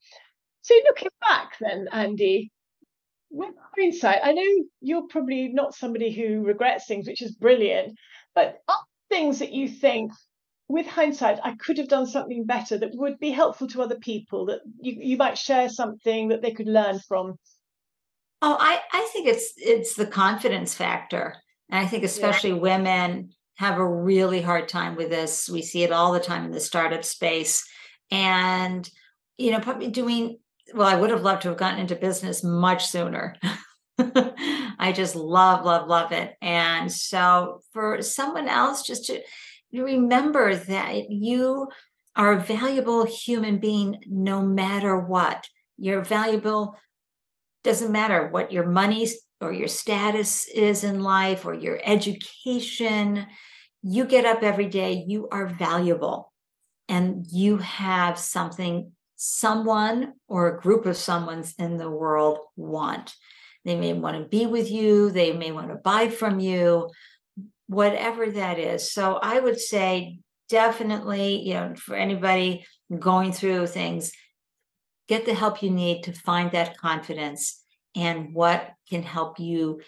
So 0.61 0.73
looking 0.85 1.09
back 1.21 1.51
then, 1.61 1.87
Andy, 1.91 2.51
with 3.29 3.53
hindsight, 3.77 4.19
I 4.23 4.31
know 4.33 4.65
you're 4.81 5.07
probably 5.07 5.49
not 5.49 5.75
somebody 5.75 6.11
who 6.11 6.43
regrets 6.43 6.87
things, 6.87 7.07
which 7.07 7.21
is 7.21 7.35
brilliant, 7.35 7.95
but 8.33 8.59
are 8.67 8.83
things 9.09 9.39
that 9.39 9.53
you 9.53 9.67
think 9.67 10.11
with 10.69 10.85
hindsight, 10.85 11.39
I 11.43 11.55
could 11.55 11.77
have 11.77 11.87
done 11.87 12.07
something 12.07 12.45
better 12.45 12.77
that 12.77 12.91
would 12.93 13.19
be 13.19 13.31
helpful 13.31 13.67
to 13.69 13.81
other 13.81 13.97
people, 13.97 14.47
that 14.47 14.59
you, 14.81 14.97
you 14.99 15.17
might 15.17 15.37
share 15.37 15.69
something 15.69 16.29
that 16.29 16.41
they 16.41 16.51
could 16.51 16.67
learn 16.67 16.99
from? 17.07 17.35
Oh, 18.41 18.57
I, 18.59 18.79
I 18.93 19.09
think 19.13 19.27
it's 19.27 19.53
it's 19.57 19.95
the 19.95 20.05
confidence 20.05 20.75
factor. 20.75 21.35
And 21.69 21.79
I 21.79 21.87
think 21.87 22.03
especially 22.03 22.51
yeah. 22.51 22.57
women 22.57 23.31
have 23.55 23.79
a 23.79 23.87
really 23.87 24.41
hard 24.41 24.69
time 24.69 24.95
with 24.95 25.09
this. 25.09 25.49
We 25.49 25.61
see 25.61 25.83
it 25.83 25.91
all 25.91 26.13
the 26.13 26.19
time 26.19 26.45
in 26.45 26.51
the 26.51 26.59
startup 26.59 27.03
space. 27.03 27.67
And, 28.11 28.89
you 29.37 29.51
know, 29.51 29.59
probably 29.59 29.89
doing 29.89 30.37
well, 30.73 30.87
I 30.87 30.95
would 30.95 31.09
have 31.09 31.23
loved 31.23 31.43
to 31.43 31.49
have 31.49 31.57
gotten 31.57 31.79
into 31.79 31.95
business 31.95 32.43
much 32.43 32.87
sooner. 32.87 33.35
I 33.99 34.91
just 34.93 35.15
love, 35.15 35.65
love, 35.65 35.87
love 35.87 36.11
it. 36.11 36.35
And 36.41 36.91
so 36.91 37.61
for 37.73 38.01
someone 38.01 38.47
else 38.47 38.83
just 38.83 39.05
to 39.05 39.21
remember 39.73 40.55
that 40.55 41.09
you 41.09 41.67
are 42.15 42.33
a 42.33 42.39
valuable 42.39 43.05
human 43.05 43.59
being 43.59 44.03
no 44.07 44.41
matter 44.41 44.99
what. 44.99 45.47
You're 45.77 46.03
valuable, 46.03 46.75
doesn't 47.67 47.91
matter 47.91 48.29
what 48.29 48.53
your 48.53 48.65
money 48.65 49.05
or 49.41 49.51
your 49.51 49.67
status 49.67 50.47
is 50.47 50.85
in 50.85 51.01
life 51.01 51.45
or 51.45 51.53
your 51.53 51.79
education. 51.83 53.27
You 53.83 54.05
get 54.05 54.25
up 54.25 54.41
every 54.41 54.69
day, 54.69 55.03
you 55.05 55.27
are 55.33 55.47
valuable, 55.47 56.31
and 56.87 57.27
you 57.29 57.57
have 57.57 58.17
something 58.17 58.93
someone 59.17 60.13
or 60.29 60.47
a 60.47 60.61
group 60.61 60.85
of 60.85 60.95
someone's 60.95 61.53
in 61.59 61.75
the 61.75 61.89
world 61.89 62.39
want. 62.55 63.13
They 63.65 63.75
may 63.75 63.91
want 63.91 64.17
to 64.17 64.29
be 64.29 64.45
with 64.45 64.71
you, 64.71 65.11
they 65.11 65.33
may 65.33 65.51
want 65.51 65.67
to 65.67 65.75
buy 65.75 66.07
from 66.07 66.39
you, 66.39 66.89
whatever 67.67 68.31
that 68.31 68.59
is. 68.59 68.89
So 68.93 69.19
I 69.21 69.41
would 69.41 69.59
say 69.59 70.19
definitely, 70.47 71.41
you 71.41 71.55
know, 71.55 71.75
for 71.75 71.95
anybody 71.95 72.65
going 72.97 73.33
through 73.33 73.67
things, 73.67 74.13
get 75.07 75.25
the 75.25 75.33
help 75.33 75.61
you 75.63 75.69
need 75.69 76.03
to 76.03 76.11
find 76.11 76.51
that 76.51 76.77
confidence 76.77 77.63
and 77.95 78.33
what 78.33 78.71
can 78.89 79.03
help 79.03 79.39
you 79.39 79.81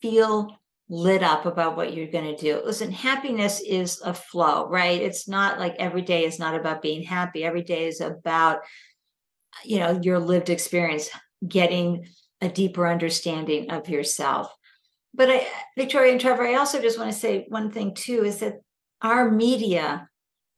feel 0.00 0.56
lit 0.88 1.22
up 1.22 1.46
about 1.46 1.76
what 1.76 1.94
you're 1.94 2.10
going 2.10 2.36
to 2.36 2.36
do. 2.36 2.60
Listen, 2.64 2.92
happiness 2.92 3.60
is 3.60 4.00
a 4.04 4.12
flow, 4.12 4.68
right? 4.68 5.00
It's 5.00 5.26
not 5.26 5.58
like 5.58 5.74
every 5.78 6.02
day 6.02 6.24
is 6.24 6.38
not 6.38 6.54
about 6.54 6.82
being 6.82 7.02
happy. 7.02 7.44
Every 7.44 7.62
day 7.62 7.86
is 7.86 8.00
about 8.00 8.60
you 9.64 9.78
know, 9.78 10.00
your 10.02 10.18
lived 10.18 10.48
experience, 10.48 11.10
getting 11.46 12.06
a 12.40 12.48
deeper 12.48 12.86
understanding 12.86 13.70
of 13.70 13.88
yourself 13.88 14.52
but 15.14 15.28
I, 15.30 15.46
Victoria 15.76 16.12
and 16.12 16.20
Trevor, 16.20 16.46
I 16.46 16.54
also 16.54 16.80
just 16.80 16.98
want 16.98 17.12
to 17.12 17.18
say 17.18 17.46
one 17.48 17.70
thing 17.70 17.94
too 17.94 18.24
is 18.24 18.38
that 18.38 18.60
our 19.02 19.30
media 19.30 20.08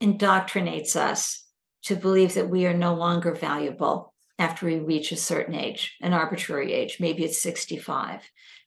indoctrinates 0.03 0.97
us 0.97 1.44
to 1.85 1.97
believe 1.97 2.35
that 2.35 2.49
we 2.49 2.67
are 2.67 2.75
no 2.75 2.95
longer 2.95 3.35
valuable 3.35 4.13
after 4.39 4.67
we 4.67 4.79
reach 4.79 5.13
a 5.13 5.17
certain 5.17 5.55
age, 5.55 5.97
an 6.01 6.13
arbitrary 6.13 6.73
age. 6.73 6.99
Maybe 7.01 7.25
it's 7.25 7.41
65, 7.41 8.21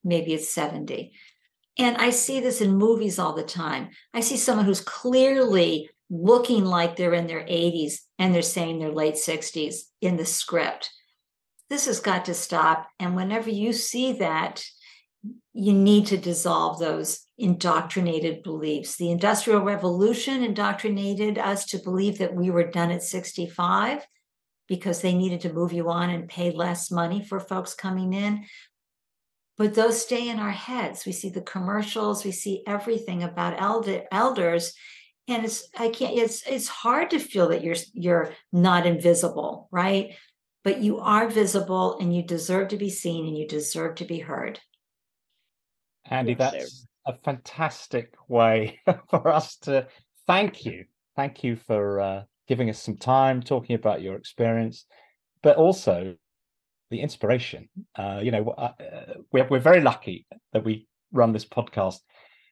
maybe 0.03 0.34
it's 0.34 0.49
70. 0.49 1.12
And 1.77 1.97
I 1.97 2.10
see 2.10 2.39
this 2.39 2.62
in 2.62 2.75
movies 2.75 3.19
all 3.19 3.34
the 3.34 3.43
time. 3.43 3.89
I 4.13 4.21
see 4.21 4.38
someone 4.38 4.65
who's 4.65 4.82
clearly 4.82 5.89
looking 6.10 6.65
like 6.65 6.95
they're 6.95 7.13
in 7.13 7.27
their 7.27 7.43
80s 7.43 7.99
and 8.17 8.34
they're 8.34 8.41
saying 8.41 8.80
their 8.80 8.91
late 8.91 9.15
60s 9.15 9.82
in 10.01 10.17
the 10.17 10.25
script. 10.25 10.89
This 11.69 11.86
has 11.86 11.99
got 11.99 12.25
to 12.25 12.34
stop. 12.34 12.88
And 12.99 13.15
whenever 13.15 13.49
you 13.49 13.73
see 13.73 14.13
that, 14.13 14.63
you 15.53 15.73
need 15.73 16.06
to 16.08 16.17
dissolve 16.17 16.80
those 16.80 17.25
indoctrinated 17.38 18.43
beliefs. 18.43 18.95
The 18.95 19.12
Industrial 19.12 19.60
Revolution 19.60 20.43
indoctrinated 20.43 21.39
us 21.39 21.65
to 21.65 21.80
believe 21.80 22.19
that 22.19 22.36
we 22.36 22.51
were 22.51 22.69
done 22.69 22.91
at 22.91 23.01
65 23.01 24.06
because 24.67 25.01
they 25.01 25.13
needed 25.13 25.41
to 25.41 25.53
move 25.53 25.73
you 25.73 25.89
on 25.89 26.10
and 26.10 26.30
pay 26.30 26.51
less 26.51 26.91
money 26.91 27.23
for 27.23 27.39
folks 27.39 27.73
coming 27.73 28.13
in. 28.13 28.45
But 29.58 29.73
those 29.73 30.01
stay 30.01 30.30
in 30.30 30.38
our 30.38 30.51
heads. 30.51 31.06
We 31.06 31.12
see 31.12 31.30
the 31.30 31.41
commercials, 31.41 32.23
we 32.23 32.32
see 32.32 32.63
everything 32.67 33.23
about 33.23 33.60
elder, 33.60 34.03
elders. 34.12 34.73
And 35.27 35.43
it's 35.43 35.67
I 35.77 35.89
can't 35.89 36.17
it's 36.17 36.45
it's 36.47 36.67
hard 36.67 37.10
to 37.10 37.19
feel 37.19 37.49
that 37.49 37.63
you're 37.63 37.75
you're 37.93 38.34
not 38.53 38.86
invisible, 38.86 39.67
right? 39.71 40.15
But 40.63 40.82
you 40.82 40.99
are 40.99 41.27
visible 41.27 41.97
and 41.99 42.15
you 42.15 42.21
deserve 42.21 42.69
to 42.69 42.77
be 42.77 42.89
seen 42.89 43.25
and 43.25 43.38
you 43.38 43.47
deserve 43.47 43.95
to 43.95 44.06
be 44.06 44.19
heard. 44.19 44.60
Andy, 46.09 46.33
that's 46.33 46.87
a 47.05 47.13
fantastic 47.23 48.13
way 48.27 48.79
for 49.09 49.29
us 49.29 49.57
to 49.57 49.87
thank 50.25 50.65
you. 50.65 50.85
Thank 51.15 51.43
you 51.43 51.55
for 51.55 51.99
uh, 51.99 52.23
giving 52.47 52.69
us 52.69 52.81
some 52.81 52.97
time, 52.97 53.41
talking 53.41 53.75
about 53.75 54.01
your 54.01 54.15
experience, 54.15 54.85
but 55.41 55.57
also 55.57 56.15
the 56.89 57.01
inspiration. 57.01 57.69
Uh, 57.95 58.19
you 58.21 58.31
know, 58.31 58.49
uh, 58.49 58.71
we're, 59.31 59.47
we're 59.47 59.59
very 59.59 59.81
lucky 59.81 60.25
that 60.53 60.63
we 60.63 60.87
run 61.11 61.33
this 61.33 61.45
podcast. 61.45 61.97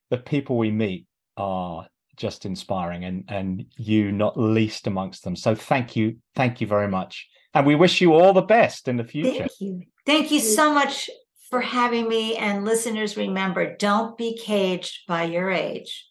The 0.10 0.18
people 0.18 0.58
we 0.58 0.72
meet 0.72 1.06
are 1.38 1.88
just 2.16 2.46
inspiring 2.46 3.04
and 3.04 3.26
and 3.28 3.66
you 3.78 4.12
not 4.12 4.40
least 4.40 4.88
amongst 4.88 5.24
them 5.24 5.36
so 5.36 5.54
thank 5.54 5.96
you 5.96 6.16
thank 6.36 6.62
you 6.62 6.68
very 6.68 6.88
much 6.88 7.28
and 7.54 7.66
we 7.66 7.76
wish 7.76 8.02
you 8.02 8.14
all 8.14 8.34
the 8.34 8.42
best 8.42 8.88
in 8.88 8.98
the 8.98 9.04
future 9.04 9.40
thank 9.40 9.60
you 9.60 9.82
thank 10.06 10.32
you 10.32 10.40
so 10.40 10.74
much 10.74 11.10
for 11.56 11.62
having 11.62 12.10
me. 12.10 12.36
And 12.36 12.66
listeners 12.66 13.16
remember 13.16 13.78
don't 13.78 14.18
be 14.18 14.38
caged 14.38 15.08
by 15.08 15.24
your 15.24 15.50
age. 15.50 16.06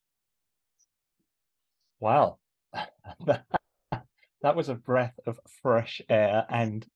Wow. 2.00 2.38
That 4.42 4.57
was 4.57 4.68
a 4.68 4.74
breath 4.74 5.18
of 5.26 5.40
fresh 5.62 6.02
air 6.07 6.44
and 6.50 6.87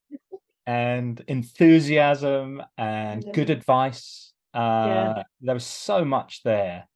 and 0.66 1.24
enthusiasm 1.28 2.62
and 2.76 3.24
good 3.32 3.48
advice. 3.48 4.34
Uh 4.52 4.58
yeah. 4.58 5.22
there 5.40 5.54
was 5.54 5.64
so 5.64 6.04
much 6.04 6.42
there. 6.42 6.86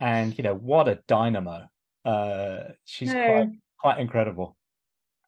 And 0.00 0.36
you 0.36 0.42
know 0.42 0.56
what 0.56 0.88
a 0.88 0.98
dynamo. 1.06 1.68
Uh 2.04 2.74
she's 2.84 3.14
no. 3.14 3.26
quite 3.26 3.48
quite 3.78 3.98
incredible. 4.00 4.56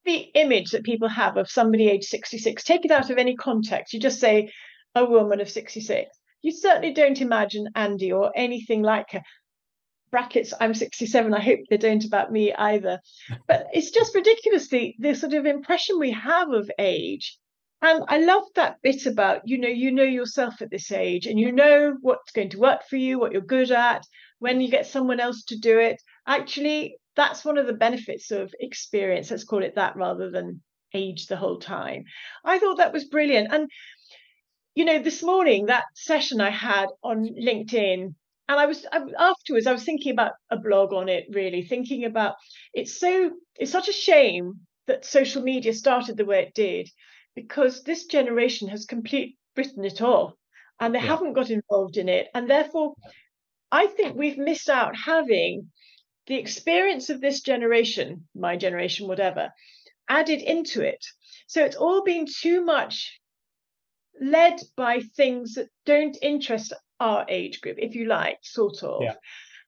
The 0.04 0.26
image 0.34 0.72
that 0.72 0.82
people 0.82 1.08
have 1.08 1.36
of 1.36 1.48
somebody 1.48 1.88
age 1.88 2.06
66 2.06 2.64
take 2.64 2.84
it 2.84 2.90
out 2.90 3.10
of 3.10 3.18
any 3.18 3.36
context. 3.36 3.94
You 3.94 4.00
just 4.00 4.18
say 4.18 4.50
a 4.94 5.04
woman 5.04 5.40
of 5.40 5.50
66 5.50 6.16
you 6.42 6.52
certainly 6.52 6.92
don't 6.92 7.20
imagine 7.20 7.68
andy 7.74 8.12
or 8.12 8.32
anything 8.34 8.82
like 8.82 9.10
her 9.12 9.22
brackets 10.10 10.54
i'm 10.60 10.74
67 10.74 11.34
i 11.34 11.40
hope 11.40 11.60
they 11.70 11.76
don't 11.76 12.04
about 12.04 12.30
me 12.30 12.52
either 12.52 13.00
but 13.48 13.66
it's 13.72 13.90
just 13.90 14.14
ridiculous 14.14 14.68
the, 14.68 14.94
the 14.98 15.14
sort 15.14 15.34
of 15.34 15.46
impression 15.46 15.98
we 15.98 16.12
have 16.12 16.50
of 16.50 16.70
age 16.78 17.38
and 17.84 18.02
I 18.08 18.16
love 18.16 18.44
that 18.54 18.80
bit 18.82 19.04
about, 19.04 19.42
you 19.44 19.58
know, 19.58 19.68
you 19.68 19.92
know 19.92 20.04
yourself 20.04 20.62
at 20.62 20.70
this 20.70 20.90
age 20.90 21.26
and 21.26 21.38
you 21.38 21.52
know 21.52 21.94
what's 22.00 22.32
going 22.32 22.48
to 22.50 22.58
work 22.58 22.80
for 22.88 22.96
you, 22.96 23.18
what 23.18 23.32
you're 23.32 23.42
good 23.42 23.70
at, 23.70 24.06
when 24.38 24.62
you 24.62 24.70
get 24.70 24.86
someone 24.86 25.20
else 25.20 25.44
to 25.44 25.58
do 25.58 25.78
it. 25.78 26.00
Actually, 26.26 26.96
that's 27.14 27.44
one 27.44 27.58
of 27.58 27.66
the 27.66 27.74
benefits 27.74 28.30
of 28.30 28.54
experience, 28.58 29.30
let's 29.30 29.44
call 29.44 29.62
it 29.62 29.74
that, 29.74 29.96
rather 29.96 30.30
than 30.30 30.62
age 30.94 31.26
the 31.26 31.36
whole 31.36 31.58
time. 31.58 32.04
I 32.42 32.58
thought 32.58 32.78
that 32.78 32.92
was 32.92 33.04
brilliant. 33.04 33.52
And, 33.52 33.68
you 34.74 34.84
know, 34.84 34.98
this 34.98 35.22
morning, 35.22 35.66
that 35.66 35.84
session 35.94 36.40
I 36.40 36.50
had 36.50 36.86
on 37.02 37.28
LinkedIn, 37.28 38.14
and 38.48 38.60
I 38.60 38.66
was 38.66 38.84
I, 38.90 39.00
afterwards, 39.18 39.66
I 39.66 39.72
was 39.72 39.84
thinking 39.84 40.12
about 40.12 40.32
a 40.50 40.56
blog 40.56 40.92
on 40.92 41.08
it, 41.08 41.26
really, 41.30 41.62
thinking 41.62 42.04
about 42.04 42.34
it's 42.72 42.98
so, 42.98 43.30
it's 43.56 43.70
such 43.70 43.88
a 43.88 43.92
shame 43.92 44.60
that 44.86 45.04
social 45.04 45.42
media 45.42 45.72
started 45.72 46.16
the 46.16 46.24
way 46.24 46.42
it 46.42 46.54
did 46.54 46.90
because 47.34 47.82
this 47.82 48.06
generation 48.06 48.68
has 48.68 48.84
completely 48.84 49.38
written 49.56 49.84
it 49.84 50.02
off 50.02 50.34
and 50.80 50.94
they 50.94 50.98
yeah. 50.98 51.06
haven't 51.06 51.32
got 51.32 51.50
involved 51.50 51.96
in 51.96 52.08
it. 52.08 52.28
And 52.34 52.50
therefore, 52.50 52.94
I 53.70 53.86
think 53.86 54.16
we've 54.16 54.38
missed 54.38 54.68
out 54.68 54.94
having 54.96 55.70
the 56.26 56.36
experience 56.36 57.10
of 57.10 57.20
this 57.20 57.40
generation, 57.40 58.26
my 58.34 58.56
generation, 58.56 59.08
whatever, 59.08 59.50
added 60.08 60.42
into 60.42 60.82
it. 60.82 61.04
So 61.46 61.64
it's 61.64 61.76
all 61.76 62.02
been 62.02 62.26
too 62.26 62.64
much 62.64 63.20
led 64.20 64.60
by 64.76 65.00
things 65.16 65.54
that 65.54 65.68
don't 65.84 66.16
interest 66.22 66.72
our 67.00 67.26
age 67.28 67.60
group, 67.60 67.76
if 67.78 67.94
you 67.94 68.06
like, 68.06 68.38
sort 68.42 68.82
of. 68.82 69.02
Yeah. 69.02 69.14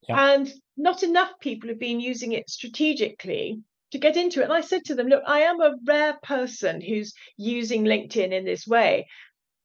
Yeah. 0.09 0.35
And 0.35 0.53
not 0.77 1.03
enough 1.03 1.33
people 1.41 1.69
have 1.69 1.81
been 1.81 2.01
using 2.01 2.33
it 2.33 2.49
strategically 2.49 3.61
to 3.93 3.99
get 3.99 4.17
into 4.17 4.41
it. 4.41 4.45
And 4.45 4.53
I 4.53 4.61
said 4.61 4.85
to 4.87 4.95
them, 4.95 5.09
look, 5.09 5.23
I 5.27 5.41
am 5.41 5.61
a 5.61 5.77
rare 5.85 6.19
person 6.23 6.81
who's 6.81 7.15
using 7.37 7.85
LinkedIn 7.85 8.33
in 8.33 8.45
this 8.45 8.67
way, 8.67 9.07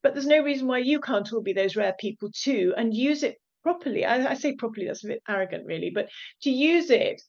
but 0.02 0.14
there's 0.14 0.28
no 0.28 0.42
reason 0.42 0.68
why 0.68 0.80
you 0.80 1.00
can't 1.00 1.32
all 1.32 1.42
be 1.42 1.54
those 1.54 1.76
rare 1.76 1.96
people 2.00 2.30
too 2.34 2.74
and 2.76 2.94
use 2.94 3.24
it 3.24 3.38
properly. 3.62 4.06
I, 4.06 4.32
I 4.32 4.34
say 4.34 4.56
properly, 4.56 4.88
that's 4.88 5.04
a 5.04 5.10
bit 5.10 5.24
arrogant, 5.28 5.66
really, 5.66 5.92
but 5.94 6.10
to 6.44 6.50
use 6.50 6.90
it 6.90 7.22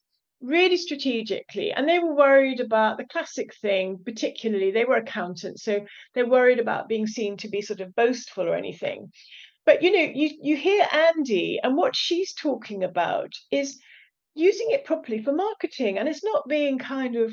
really 0.42 0.76
strategically. 0.76 1.72
And 1.72 1.88
they 1.88 1.98
were 1.98 2.14
worried 2.14 2.60
about 2.60 2.98
the 2.98 3.04
classic 3.04 3.54
thing, 3.60 4.00
particularly, 4.04 4.70
they 4.70 4.84
were 4.84 4.96
accountants, 4.96 5.62
so 5.64 5.86
they're 6.14 6.28
worried 6.28 6.58
about 6.58 6.88
being 6.88 7.06
seen 7.06 7.36
to 7.38 7.48
be 7.48 7.62
sort 7.62 7.80
of 7.80 7.94
boastful 7.94 8.48
or 8.48 8.54
anything. 8.54 9.10
But 9.64 9.82
you 9.82 9.92
know, 9.92 10.12
you 10.14 10.30
you 10.42 10.56
hear 10.56 10.86
Andy, 10.92 11.60
and 11.62 11.76
what 11.76 11.94
she's 11.94 12.34
talking 12.34 12.82
about 12.82 13.32
is 13.50 13.78
using 14.34 14.70
it 14.70 14.84
properly 14.84 15.22
for 15.22 15.32
marketing 15.32 15.98
and 15.98 16.08
it's 16.08 16.24
not 16.24 16.48
being 16.48 16.78
kind 16.78 17.16
of 17.16 17.32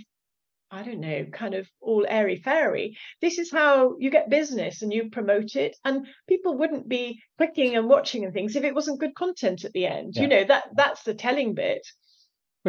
I 0.72 0.84
don't 0.84 1.00
know, 1.00 1.26
kind 1.34 1.56
of 1.56 1.68
all 1.82 2.06
airy 2.08 2.36
fairy. 2.36 2.96
This 3.22 3.40
is 3.40 3.52
how 3.52 3.96
you 3.98 4.12
get 4.12 4.30
business 4.30 4.84
and 4.84 4.94
you 4.94 5.10
promote 5.10 5.56
it. 5.56 5.76
And 5.84 6.06
people 6.28 6.60
wouldn't 6.60 6.88
be 6.88 7.24
clicking 7.40 7.76
and 7.76 7.90
watching 7.90 8.24
and 8.24 8.32
things 8.32 8.56
if 8.56 8.64
it 8.64 8.76
wasn't 8.76 9.00
good 9.00 9.16
content 9.16 9.66
at 9.66 9.72
the 9.72 9.88
end. 9.88 10.14
Yeah. 10.16 10.22
You 10.22 10.28
know, 10.28 10.44
that 10.44 10.66
that's 10.76 11.02
the 11.02 11.16
telling 11.16 11.56
bit. 11.56 11.82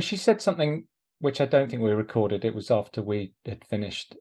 Well, 0.01 0.07
she 0.07 0.17
said 0.17 0.41
something 0.41 0.85
which 1.19 1.43
I 1.43 1.45
don't 1.45 1.69
think 1.69 1.83
we 1.83 1.91
recorded. 1.91 2.47
It 2.47 2.55
was 2.55 2.71
after 2.71 3.03
we 3.03 3.35
had 3.45 3.63
finished 3.67 4.17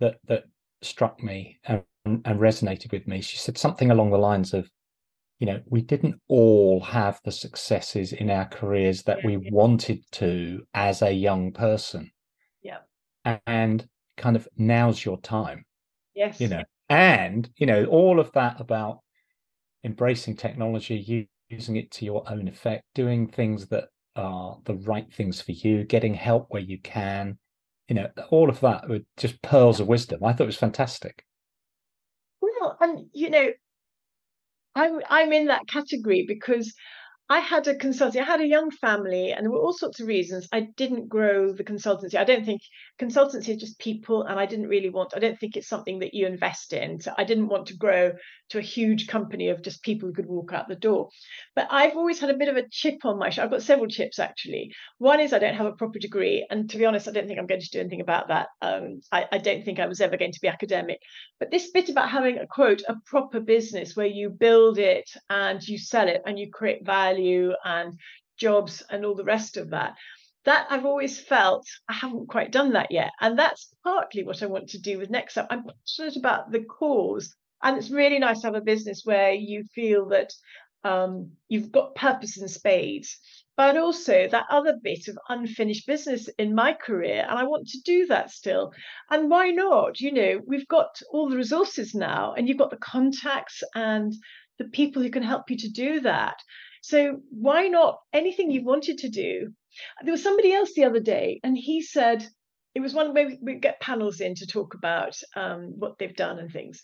that 0.00 0.18
that 0.26 0.44
struck 0.82 1.22
me 1.22 1.56
and, 1.64 1.82
and 2.04 2.38
resonated 2.38 2.92
with 2.92 3.08
me. 3.08 3.22
She 3.22 3.38
said 3.38 3.56
something 3.56 3.90
along 3.90 4.10
the 4.10 4.18
lines 4.18 4.52
of 4.52 4.70
you 5.38 5.46
know, 5.46 5.62
we 5.64 5.80
didn't 5.80 6.20
all 6.28 6.80
have 6.80 7.20
the 7.24 7.32
successes 7.32 8.12
in 8.12 8.28
our 8.28 8.44
careers 8.44 9.02
that 9.04 9.24
we 9.24 9.38
wanted 9.50 10.02
to 10.12 10.60
as 10.74 11.00
a 11.00 11.10
young 11.10 11.52
person. 11.52 12.10
Yeah. 12.60 12.80
And 13.46 13.88
kind 14.18 14.36
of 14.36 14.46
now's 14.58 15.02
your 15.02 15.18
time. 15.22 15.64
Yes. 16.14 16.38
You 16.38 16.48
know, 16.48 16.64
and, 16.90 17.48
you 17.56 17.64
know, 17.64 17.86
all 17.86 18.20
of 18.20 18.30
that 18.32 18.60
about 18.60 18.98
embracing 19.84 20.36
technology, 20.36 21.30
using 21.48 21.76
it 21.76 21.90
to 21.92 22.04
your 22.04 22.24
own 22.30 22.46
effect, 22.46 22.84
doing 22.94 23.26
things 23.26 23.68
that 23.68 23.88
are 24.18 24.58
the 24.64 24.74
right 24.74 25.10
things 25.12 25.40
for 25.40 25.52
you, 25.52 25.84
getting 25.84 26.14
help 26.14 26.46
where 26.50 26.62
you 26.62 26.78
can, 26.80 27.38
you 27.88 27.94
know, 27.94 28.08
all 28.30 28.50
of 28.50 28.60
that 28.60 28.88
were 28.88 29.00
just 29.16 29.40
pearls 29.42 29.80
of 29.80 29.86
wisdom. 29.88 30.22
I 30.24 30.32
thought 30.32 30.44
it 30.44 30.46
was 30.46 30.56
fantastic. 30.56 31.24
Well, 32.40 32.76
and 32.80 33.06
you 33.12 33.30
know, 33.30 33.50
I'm 34.74 35.00
I'm 35.08 35.32
in 35.32 35.46
that 35.46 35.66
category 35.68 36.24
because 36.26 36.74
I 37.30 37.40
had 37.40 37.66
a 37.68 37.74
consultancy. 37.74 38.20
I 38.20 38.24
had 38.24 38.40
a 38.40 38.46
young 38.46 38.70
family, 38.70 39.32
and 39.32 39.44
there 39.44 39.50
were 39.50 39.60
all 39.60 39.74
sorts 39.74 40.00
of 40.00 40.06
reasons 40.06 40.48
I 40.50 40.60
didn't 40.60 41.08
grow 41.08 41.52
the 41.52 41.62
consultancy. 41.62 42.14
I 42.14 42.24
don't 42.24 42.46
think 42.46 42.62
consultancy 42.98 43.50
is 43.50 43.60
just 43.60 43.78
people, 43.78 44.22
and 44.22 44.40
I 44.40 44.46
didn't 44.46 44.68
really 44.68 44.88
want. 44.88 45.12
I 45.14 45.18
don't 45.18 45.38
think 45.38 45.54
it's 45.54 45.68
something 45.68 45.98
that 45.98 46.14
you 46.14 46.26
invest 46.26 46.72
in. 46.72 47.00
So 47.00 47.12
I 47.18 47.24
didn't 47.24 47.48
want 47.48 47.66
to 47.66 47.76
grow 47.76 48.12
to 48.50 48.58
a 48.58 48.62
huge 48.62 49.08
company 49.08 49.50
of 49.50 49.62
just 49.62 49.82
people 49.82 50.08
who 50.08 50.14
could 50.14 50.26
walk 50.26 50.54
out 50.54 50.68
the 50.68 50.74
door. 50.74 51.10
But 51.54 51.68
I've 51.70 51.98
always 51.98 52.18
had 52.18 52.30
a 52.30 52.36
bit 52.36 52.48
of 52.48 52.56
a 52.56 52.66
chip 52.70 53.04
on 53.04 53.18
my 53.18 53.28
shoulder. 53.28 53.44
I've 53.44 53.50
got 53.50 53.62
several 53.62 53.88
chips 53.88 54.18
actually. 54.18 54.72
One 54.96 55.20
is 55.20 55.34
I 55.34 55.38
don't 55.38 55.54
have 55.54 55.66
a 55.66 55.72
proper 55.72 55.98
degree, 55.98 56.46
and 56.48 56.70
to 56.70 56.78
be 56.78 56.86
honest, 56.86 57.08
I 57.08 57.12
don't 57.12 57.26
think 57.26 57.38
I'm 57.38 57.46
going 57.46 57.60
to 57.60 57.70
do 57.70 57.80
anything 57.80 58.00
about 58.00 58.28
that. 58.28 58.48
Um, 58.62 59.02
I, 59.12 59.26
I 59.30 59.36
don't 59.36 59.66
think 59.66 59.80
I 59.80 59.86
was 59.86 60.00
ever 60.00 60.16
going 60.16 60.32
to 60.32 60.40
be 60.40 60.48
academic. 60.48 61.00
But 61.38 61.50
this 61.50 61.70
bit 61.72 61.90
about 61.90 62.08
having 62.08 62.38
a 62.38 62.46
quote 62.46 62.80
a 62.88 62.96
proper 63.04 63.40
business 63.40 63.94
where 63.94 64.06
you 64.06 64.30
build 64.30 64.78
it 64.78 65.10
and 65.28 65.62
you 65.68 65.76
sell 65.76 66.08
it 66.08 66.22
and 66.24 66.38
you 66.38 66.50
create 66.50 66.86
value 66.86 67.17
value 67.18 67.52
and 67.64 67.98
jobs 68.38 68.82
and 68.90 69.04
all 69.04 69.14
the 69.14 69.24
rest 69.24 69.56
of 69.56 69.70
that 69.70 69.94
that 70.44 70.66
I've 70.70 70.86
always 70.86 71.20
felt 71.20 71.66
I 71.90 71.92
haven't 71.92 72.28
quite 72.28 72.52
done 72.52 72.72
that 72.72 72.90
yet. 72.90 73.10
And 73.20 73.38
that's 73.38 73.68
partly 73.84 74.24
what 74.24 74.42
I 74.42 74.46
want 74.46 74.70
to 74.70 74.80
do 74.80 74.96
with 74.96 75.10
Next 75.10 75.36
Up. 75.36 75.48
I'm 75.50 75.64
passionate 75.64 76.16
about 76.16 76.50
the 76.50 76.64
cause. 76.64 77.34
And 77.62 77.76
it's 77.76 77.90
really 77.90 78.18
nice 78.18 78.40
to 78.40 78.46
have 78.46 78.54
a 78.54 78.62
business 78.62 79.02
where 79.04 79.32
you 79.32 79.64
feel 79.74 80.08
that 80.08 80.32
um, 80.84 81.32
you've 81.48 81.70
got 81.70 81.96
purpose 81.96 82.40
in 82.40 82.48
spades, 82.48 83.18
but 83.58 83.76
also 83.76 84.28
that 84.28 84.46
other 84.48 84.78
bit 84.82 85.08
of 85.08 85.18
unfinished 85.28 85.86
business 85.86 86.28
in 86.38 86.54
my 86.54 86.72
career. 86.72 87.26
And 87.28 87.38
I 87.38 87.44
want 87.44 87.66
to 87.68 87.80
do 87.84 88.06
that 88.06 88.30
still. 88.30 88.72
And 89.10 89.30
why 89.30 89.50
not? 89.50 90.00
You 90.00 90.12
know, 90.12 90.40
we've 90.46 90.68
got 90.68 90.98
all 91.10 91.28
the 91.28 91.36
resources 91.36 91.94
now, 91.94 92.32
and 92.32 92.48
you've 92.48 92.56
got 92.56 92.70
the 92.70 92.78
contacts 92.78 93.62
and 93.74 94.14
the 94.58 94.68
people 94.68 95.02
who 95.02 95.10
can 95.10 95.24
help 95.24 95.50
you 95.50 95.58
to 95.58 95.68
do 95.68 96.00
that. 96.00 96.36
So 96.82 97.20
why 97.30 97.68
not 97.68 97.98
anything 98.12 98.50
you 98.50 98.64
wanted 98.64 98.98
to 98.98 99.08
do? 99.08 99.52
There 100.02 100.12
was 100.12 100.22
somebody 100.22 100.52
else 100.52 100.72
the 100.74 100.84
other 100.84 101.00
day, 101.00 101.40
and 101.42 101.56
he 101.56 101.82
said 101.82 102.26
it 102.74 102.80
was 102.80 102.94
one 102.94 103.14
way 103.14 103.38
we 103.42 103.56
get 103.56 103.80
panels 103.80 104.20
in 104.20 104.34
to 104.36 104.46
talk 104.46 104.74
about 104.74 105.16
um, 105.36 105.74
what 105.78 105.98
they've 105.98 106.14
done 106.14 106.38
and 106.38 106.50
things. 106.50 106.80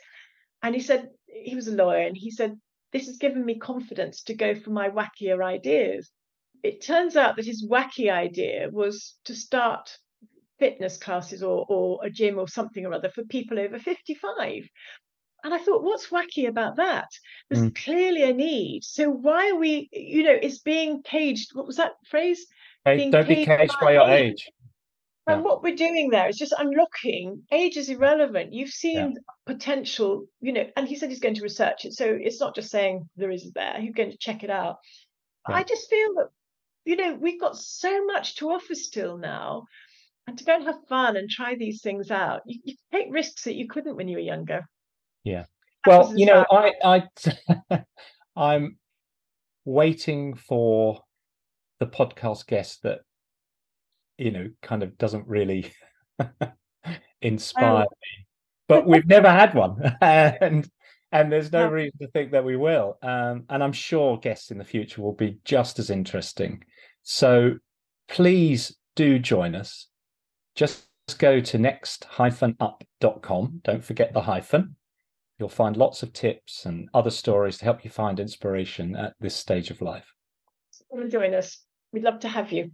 And 0.62 0.74
he 0.74 0.80
said 0.80 1.09
he 1.26 1.54
was 1.54 1.68
a 1.68 1.74
lawyer, 1.74 2.07
and 2.07 2.16
he 2.16 2.30
said 2.30 2.54
this 2.92 3.07
has 3.07 3.18
given 3.18 3.44
me 3.44 3.59
confidence 3.59 4.22
to 4.24 4.35
go 4.35 4.54
for 4.54 4.70
my 4.70 4.88
wackier 4.88 5.44
ideas. 5.44 6.11
It 6.62 6.83
turns 6.83 7.16
out 7.16 7.37
that 7.37 7.44
his 7.44 7.66
wacky 7.68 8.11
idea 8.11 8.68
was 8.70 9.16
to 9.24 9.35
start 9.35 9.98
fitness 10.59 10.96
classes 10.96 11.42
or, 11.42 11.66
or 11.68 11.98
a 12.04 12.11
gym 12.11 12.38
or 12.38 12.48
something 12.48 12.87
or 12.87 12.94
other 12.94 13.11
for 13.11 13.24
people 13.24 13.59
over 13.59 13.78
55. 13.78 14.68
And 15.44 15.54
I 15.54 15.59
thought, 15.59 15.83
what's 15.83 16.09
wacky 16.09 16.48
about 16.48 16.76
that? 16.76 17.09
There's 17.48 17.64
mm. 17.64 17.74
clearly 17.74 18.22
a 18.22 18.33
need. 18.33 18.83
So 18.83 19.11
why 19.11 19.50
are 19.50 19.57
we, 19.57 19.88
you 19.92 20.22
know, 20.24 20.37
it's 20.40 20.59
being 20.59 21.02
caged. 21.02 21.50
What 21.54 21.66
was 21.66 21.76
that 21.76 21.92
phrase? 22.09 22.46
Hey, 22.85 23.11
don't 23.11 23.28
be 23.28 23.44
caged 23.44 23.74
by, 23.80 23.87
by 23.87 23.92
your 23.92 24.09
age. 24.09 24.33
age. 24.33 24.50
And 25.26 25.38
yeah. 25.38 25.42
what 25.42 25.62
we're 25.62 25.76
doing 25.76 26.11
there 26.11 26.28
is 26.28 26.37
just 26.37 26.54
unlocking 26.59 27.42
age 27.52 27.76
is 27.76 27.88
irrelevant. 27.88 28.52
You've 28.52 28.70
seen 28.70 29.12
yeah. 29.12 29.20
potential, 29.46 30.26
you 30.40 30.52
know, 30.52 30.66
and 30.76 30.88
he 30.88 30.96
said 30.96 31.11
he's 31.11 31.20
going 31.20 31.37
to 31.37 31.42
research 31.42 31.85
it. 31.85 31.92
So 31.92 32.04
it's 32.07 32.40
not 32.40 32.54
just 32.54 32.70
saying 32.70 33.09
there 33.16 33.30
is 33.30 33.50
there, 33.54 33.80
he's 33.80 33.94
going 33.94 34.11
to 34.11 34.18
check 34.18 34.42
it 34.42 34.50
out. 34.50 34.78
Yeah. 35.48 35.57
I 35.57 35.62
just 35.62 35.88
feel 35.88 36.14
that 36.16 36.28
you 36.85 36.96
know, 36.96 37.14
we've 37.14 37.40
got 37.40 37.57
so 37.57 38.04
much 38.04 38.37
to 38.37 38.50
offer 38.50 38.74
still 38.74 39.16
now. 39.18 39.66
And 40.26 40.38
to 40.38 40.44
go 40.44 40.54
and 40.54 40.64
have 40.64 40.87
fun 40.88 41.16
and 41.16 41.28
try 41.28 41.54
these 41.54 41.83
things 41.83 42.11
out, 42.11 42.42
you, 42.46 42.59
you 42.64 42.74
take 42.90 43.09
risks 43.11 43.44
that 43.44 43.57
you 43.57 43.68
couldn't 43.68 43.96
when 43.96 44.09
you 44.09 44.16
were 44.16 44.22
younger. 44.22 44.66
Yeah. 45.24 45.44
Well, 45.87 46.12
you 46.16 46.26
know, 46.26 46.44
I, 46.50 46.72
I, 46.84 47.02
I'm 48.37 48.78
waiting 49.64 50.34
for 50.34 51.00
the 51.80 51.87
podcast 51.87 52.46
guest 52.46 52.82
that, 52.82 53.00
you 54.18 54.30
know, 54.30 54.48
kind 54.62 54.82
of 54.82 54.96
doesn't 54.96 55.26
really 55.26 55.72
inspire 57.22 57.87
oh. 57.87 57.96
me, 58.02 58.26
but 58.68 58.87
we've 58.87 59.06
never 59.06 59.30
had 59.30 59.54
one, 59.54 59.96
and 60.00 60.68
and 61.12 61.32
there's 61.32 61.52
no 61.52 61.68
reason 61.68 61.98
to 62.00 62.08
think 62.08 62.32
that 62.32 62.44
we 62.44 62.56
will. 62.56 62.98
Um, 63.02 63.44
and 63.48 63.62
I'm 63.62 63.72
sure 63.72 64.18
guests 64.18 64.50
in 64.50 64.58
the 64.58 64.64
future 64.64 65.00
will 65.00 65.12
be 65.14 65.38
just 65.44 65.78
as 65.78 65.90
interesting. 65.90 66.64
So 67.02 67.54
please 68.08 68.76
do 68.96 69.18
join 69.18 69.54
us. 69.54 69.87
Just 70.56 70.87
go 71.18 71.40
to 71.40 71.58
next-up.com. 71.58 72.20
Don't 73.62 73.84
forget 73.84 74.12
the 74.12 74.22
hyphen. 74.22 74.76
You'll 75.44 75.50
find 75.50 75.76
lots 75.76 76.02
of 76.02 76.14
tips 76.14 76.64
and 76.64 76.88
other 76.94 77.11
stories 77.11 77.59
to 77.59 77.66
help 77.66 77.85
you 77.85 77.90
find 77.90 78.18
inspiration 78.18 78.96
at 78.96 79.12
this 79.20 79.37
stage 79.37 79.70
of 79.70 79.83
life. 79.83 80.07
Come 80.90 81.02
and 81.02 81.11
join 81.11 81.35
us. 81.35 81.66
We'd 81.92 82.02
love 82.02 82.18
to 82.20 82.28
have 82.28 82.50
you. 82.50 82.70